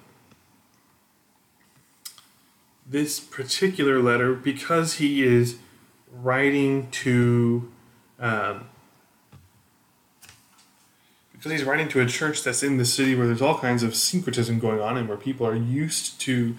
this 2.90 3.20
particular 3.20 4.00
letter, 4.00 4.34
because 4.34 4.96
he 4.96 5.24
is 5.24 5.58
writing 6.12 6.90
to 6.92 7.72
um, 8.20 8.70
because 11.34 11.52
he's 11.52 11.64
writing 11.64 11.88
to 11.90 12.02
a 12.02 12.06
church 12.06 12.44
that's 12.44 12.64
in 12.64 12.78
the 12.78 12.86
city 12.86 13.14
where 13.14 13.28
there's 13.28 13.42
all 13.42 13.60
kinds 13.60 13.84
of 13.84 13.96
syncretism 13.96 14.60
going 14.60 14.82
on 14.82 14.98
and 14.98 15.08
where 15.08 15.18
people 15.18 15.46
are 15.46 15.56
used 15.56 16.20
to 16.22 16.56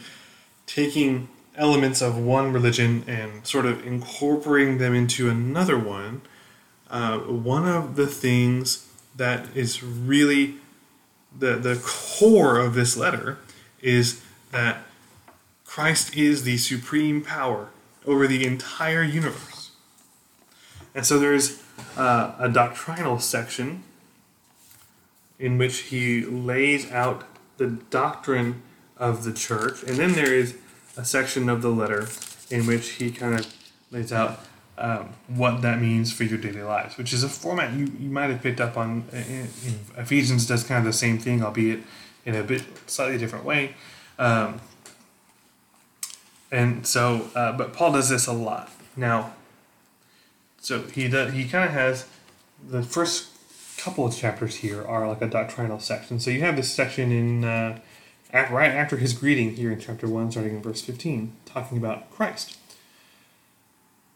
taking 0.66 1.28
elements 1.56 2.00
of 2.00 2.16
one 2.16 2.52
religion 2.52 3.02
and 3.08 3.44
sort 3.44 3.66
of 3.66 3.84
incorporating 3.84 4.78
them 4.78 4.94
into 4.94 5.28
another 5.28 5.76
one. 5.76 6.22
Uh, 6.88 7.18
one 7.18 7.66
of 7.66 7.96
the 7.96 8.06
things 8.06 8.88
that 9.16 9.48
is 9.56 9.82
really 9.82 10.54
the, 11.36 11.56
the 11.56 11.74
core 11.84 12.60
of 12.60 12.74
this 12.74 12.96
letter 12.96 13.38
is 13.82 14.22
that 14.52 14.78
Christ 15.78 16.16
is 16.16 16.42
the 16.42 16.56
supreme 16.56 17.22
power 17.22 17.68
over 18.04 18.26
the 18.26 18.44
entire 18.44 19.04
universe. 19.04 19.70
And 20.92 21.06
so 21.06 21.20
there's 21.20 21.62
uh, 21.96 22.34
a 22.36 22.48
doctrinal 22.48 23.20
section 23.20 23.84
in 25.38 25.56
which 25.56 25.82
he 25.82 26.22
lays 26.22 26.90
out 26.90 27.22
the 27.58 27.68
doctrine 27.68 28.62
of 28.96 29.22
the 29.22 29.32
church. 29.32 29.84
And 29.84 29.96
then 29.96 30.14
there 30.14 30.34
is 30.34 30.56
a 30.96 31.04
section 31.04 31.48
of 31.48 31.62
the 31.62 31.70
letter 31.70 32.08
in 32.50 32.66
which 32.66 32.88
he 32.94 33.12
kind 33.12 33.38
of 33.38 33.46
lays 33.92 34.12
out 34.12 34.40
um, 34.78 35.10
what 35.28 35.62
that 35.62 35.80
means 35.80 36.12
for 36.12 36.24
your 36.24 36.38
daily 36.38 36.62
lives, 36.62 36.98
which 36.98 37.12
is 37.12 37.22
a 37.22 37.28
format 37.28 37.72
you, 37.74 37.84
you 38.00 38.10
might 38.10 38.30
have 38.30 38.42
picked 38.42 38.60
up 38.60 38.76
on. 38.76 39.04
In, 39.12 39.46
in 39.64 39.78
Ephesians 39.96 40.44
does 40.44 40.64
kind 40.64 40.78
of 40.78 40.92
the 40.92 40.98
same 40.98 41.20
thing, 41.20 41.40
albeit 41.40 41.84
in 42.24 42.34
a 42.34 42.42
bit 42.42 42.64
slightly 42.88 43.16
different 43.16 43.44
way. 43.44 43.76
Um, 44.18 44.60
and 46.50 46.86
so, 46.86 47.30
uh, 47.34 47.52
but 47.52 47.72
Paul 47.72 47.92
does 47.92 48.08
this 48.08 48.26
a 48.26 48.32
lot. 48.32 48.70
Now, 48.96 49.34
so 50.60 50.82
he 50.82 51.08
does, 51.08 51.32
he 51.32 51.46
kind 51.48 51.64
of 51.64 51.72
has 51.72 52.06
the 52.66 52.82
first 52.82 53.28
couple 53.78 54.04
of 54.04 54.16
chapters 54.16 54.56
here 54.56 54.84
are 54.84 55.06
like 55.06 55.22
a 55.22 55.28
doctrinal 55.28 55.78
section. 55.78 56.18
So 56.18 56.30
you 56.30 56.40
have 56.40 56.56
this 56.56 56.72
section 56.72 57.12
in 57.12 57.44
uh, 57.44 57.78
right 58.32 58.72
after 58.72 58.96
his 58.96 59.12
greeting 59.12 59.54
here 59.54 59.70
in 59.70 59.80
chapter 59.80 60.08
1, 60.08 60.32
starting 60.32 60.56
in 60.56 60.62
verse 60.62 60.82
15, 60.82 61.32
talking 61.46 61.78
about 61.78 62.10
Christ. 62.10 62.58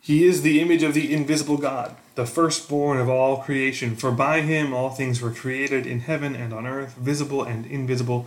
He 0.01 0.25
is 0.25 0.43
the 0.43 0.61
image 0.61 0.83
of 0.83 0.95
the 0.95 1.15
invisible 1.15 1.57
God, 1.57 1.95
the 2.17 2.27
firstborn 2.27 2.99
of 2.99 3.09
all 3.09 3.37
creation, 3.37 3.95
for 3.95 4.11
by 4.11 4.41
him 4.41 4.75
all 4.75 4.91
things 4.91 5.21
were 5.21 5.31
created 5.31 5.87
in 5.87 6.01
heaven 6.01 6.35
and 6.35 6.53
on 6.53 6.67
earth, 6.67 6.95
visible 6.97 7.45
and 7.45 7.65
invisible. 7.67 8.27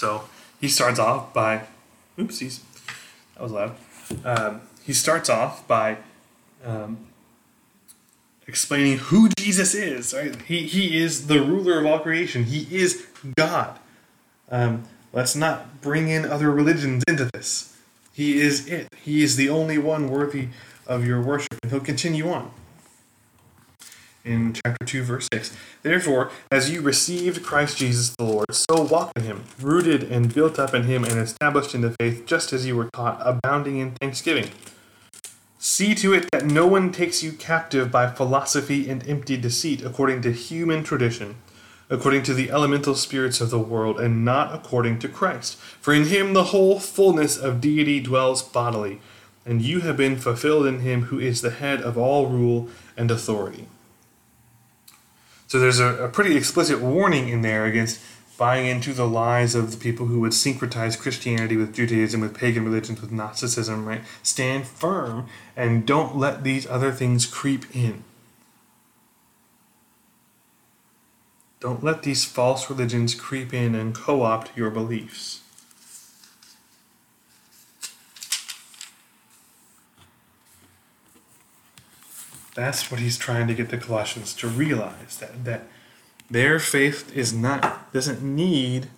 So 0.00 0.24
he 0.58 0.68
starts 0.68 0.98
off 0.98 1.34
by, 1.34 1.64
oopsies, 2.16 2.60
that 3.34 3.42
was 3.42 3.52
loud. 3.52 3.76
Um, 4.24 4.62
he 4.82 4.94
starts 4.94 5.28
off 5.28 5.68
by 5.68 5.98
um, 6.64 7.06
explaining 8.46 8.96
who 8.96 9.28
Jesus 9.36 9.74
is. 9.74 10.14
Right? 10.14 10.34
He, 10.40 10.66
he 10.66 10.96
is 10.96 11.26
the 11.26 11.42
ruler 11.42 11.80
of 11.80 11.84
all 11.84 11.98
creation. 11.98 12.44
He 12.44 12.66
is 12.74 13.06
God. 13.36 13.78
Um, 14.50 14.84
let's 15.12 15.36
not 15.36 15.82
bring 15.82 16.08
in 16.08 16.24
other 16.24 16.50
religions 16.50 17.04
into 17.06 17.28
this. 17.34 17.76
He 18.14 18.40
is 18.40 18.68
it. 18.68 18.88
He 19.04 19.22
is 19.22 19.36
the 19.36 19.50
only 19.50 19.76
one 19.76 20.08
worthy 20.08 20.48
of 20.86 21.06
your 21.06 21.20
worship. 21.20 21.58
And 21.62 21.70
he'll 21.70 21.80
continue 21.80 22.30
on. 22.30 22.50
In 24.24 24.52
chapter 24.52 24.84
2, 24.84 25.02
verse 25.02 25.28
6. 25.32 25.56
Therefore, 25.82 26.30
as 26.50 26.70
you 26.70 26.80
received 26.80 27.42
Christ 27.42 27.78
Jesus 27.78 28.14
the 28.16 28.24
Lord, 28.24 28.52
so 28.52 28.82
walk 28.82 29.12
in 29.16 29.22
him, 29.22 29.44
rooted 29.60 30.02
and 30.04 30.32
built 30.32 30.58
up 30.58 30.74
in 30.74 30.84
him 30.84 31.04
and 31.04 31.18
established 31.18 31.74
in 31.74 31.80
the 31.80 31.94
faith, 31.98 32.26
just 32.26 32.52
as 32.52 32.66
you 32.66 32.76
were 32.76 32.90
taught, 32.92 33.20
abounding 33.24 33.78
in 33.78 33.92
thanksgiving. 33.92 34.50
See 35.58 35.94
to 35.96 36.14
it 36.14 36.30
that 36.32 36.46
no 36.46 36.66
one 36.66 36.90
takes 36.90 37.22
you 37.22 37.32
captive 37.32 37.90
by 37.90 38.10
philosophy 38.10 38.88
and 38.88 39.06
empty 39.06 39.36
deceit, 39.36 39.84
according 39.84 40.22
to 40.22 40.32
human 40.32 40.82
tradition, 40.84 41.36
according 41.90 42.22
to 42.22 42.34
the 42.34 42.50
elemental 42.50 42.94
spirits 42.94 43.40
of 43.40 43.50
the 43.50 43.58
world, 43.58 44.00
and 44.00 44.24
not 44.24 44.54
according 44.54 44.98
to 45.00 45.08
Christ. 45.08 45.56
For 45.56 45.92
in 45.92 46.06
him 46.06 46.32
the 46.32 46.44
whole 46.44 46.80
fullness 46.80 47.36
of 47.36 47.60
deity 47.60 48.00
dwells 48.00 48.42
bodily, 48.42 49.00
and 49.44 49.60
you 49.60 49.80
have 49.80 49.96
been 49.96 50.16
fulfilled 50.16 50.66
in 50.66 50.80
him 50.80 51.04
who 51.04 51.18
is 51.18 51.42
the 51.42 51.50
head 51.50 51.82
of 51.82 51.98
all 51.98 52.28
rule 52.28 52.68
and 52.96 53.10
authority. 53.10 53.66
So 55.50 55.58
there's 55.58 55.80
a, 55.80 56.04
a 56.04 56.08
pretty 56.08 56.36
explicit 56.36 56.80
warning 56.80 57.28
in 57.28 57.42
there 57.42 57.64
against 57.64 58.00
buying 58.38 58.68
into 58.68 58.92
the 58.92 59.08
lies 59.08 59.56
of 59.56 59.72
the 59.72 59.76
people 59.76 60.06
who 60.06 60.20
would 60.20 60.30
syncretize 60.30 60.96
Christianity 60.96 61.56
with 61.56 61.74
Judaism, 61.74 62.20
with 62.20 62.38
pagan 62.38 62.64
religions, 62.64 63.00
with 63.00 63.10
Gnosticism, 63.10 63.84
right? 63.84 64.02
Stand 64.22 64.68
firm 64.68 65.26
and 65.56 65.84
don't 65.84 66.16
let 66.16 66.44
these 66.44 66.68
other 66.68 66.92
things 66.92 67.26
creep 67.26 67.64
in. 67.74 68.04
Don't 71.58 71.82
let 71.82 72.04
these 72.04 72.24
false 72.24 72.70
religions 72.70 73.16
creep 73.16 73.52
in 73.52 73.74
and 73.74 73.92
co 73.92 74.22
opt 74.22 74.56
your 74.56 74.70
beliefs. 74.70 75.39
That's 82.54 82.90
what 82.90 83.00
he's 83.00 83.16
trying 83.16 83.46
to 83.48 83.54
get 83.54 83.70
the 83.70 83.78
Colossians 83.78 84.34
to 84.36 84.48
realize 84.48 85.18
that 85.18 85.44
that 85.44 85.62
their 86.30 86.58
faith 86.58 87.14
is 87.16 87.32
not 87.32 87.92
doesn't 87.92 88.22
need 88.22 88.88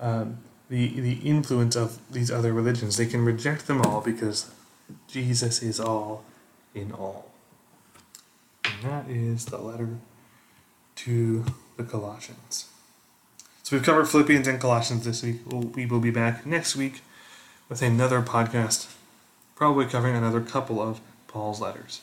um, 0.00 0.38
the 0.68 1.00
the 1.00 1.14
influence 1.24 1.76
of 1.76 1.98
these 2.10 2.30
other 2.30 2.52
religions. 2.52 2.96
They 2.96 3.06
can 3.06 3.24
reject 3.24 3.66
them 3.66 3.82
all 3.82 4.00
because 4.00 4.50
Jesus 5.08 5.62
is 5.62 5.80
all 5.80 6.24
in 6.74 6.92
all. 6.92 7.30
And 8.64 8.90
that 8.90 9.08
is 9.08 9.46
the 9.46 9.58
letter 9.58 9.96
to 10.96 11.44
the 11.76 11.84
Colossians. 11.84 12.68
So 13.62 13.76
we've 13.76 13.84
covered 13.84 14.08
Philippians 14.08 14.46
and 14.46 14.60
Colossians 14.60 15.04
this 15.04 15.22
week. 15.22 15.36
We'll, 15.46 15.62
we 15.62 15.86
will 15.86 16.00
be 16.00 16.10
back 16.10 16.44
next 16.44 16.76
week 16.76 17.02
with 17.68 17.80
another 17.80 18.20
podcast, 18.20 18.92
probably 19.54 19.86
covering 19.86 20.14
another 20.14 20.40
couple 20.42 20.82
of 20.82 21.00
Paul's 21.28 21.60
letters. 21.60 22.02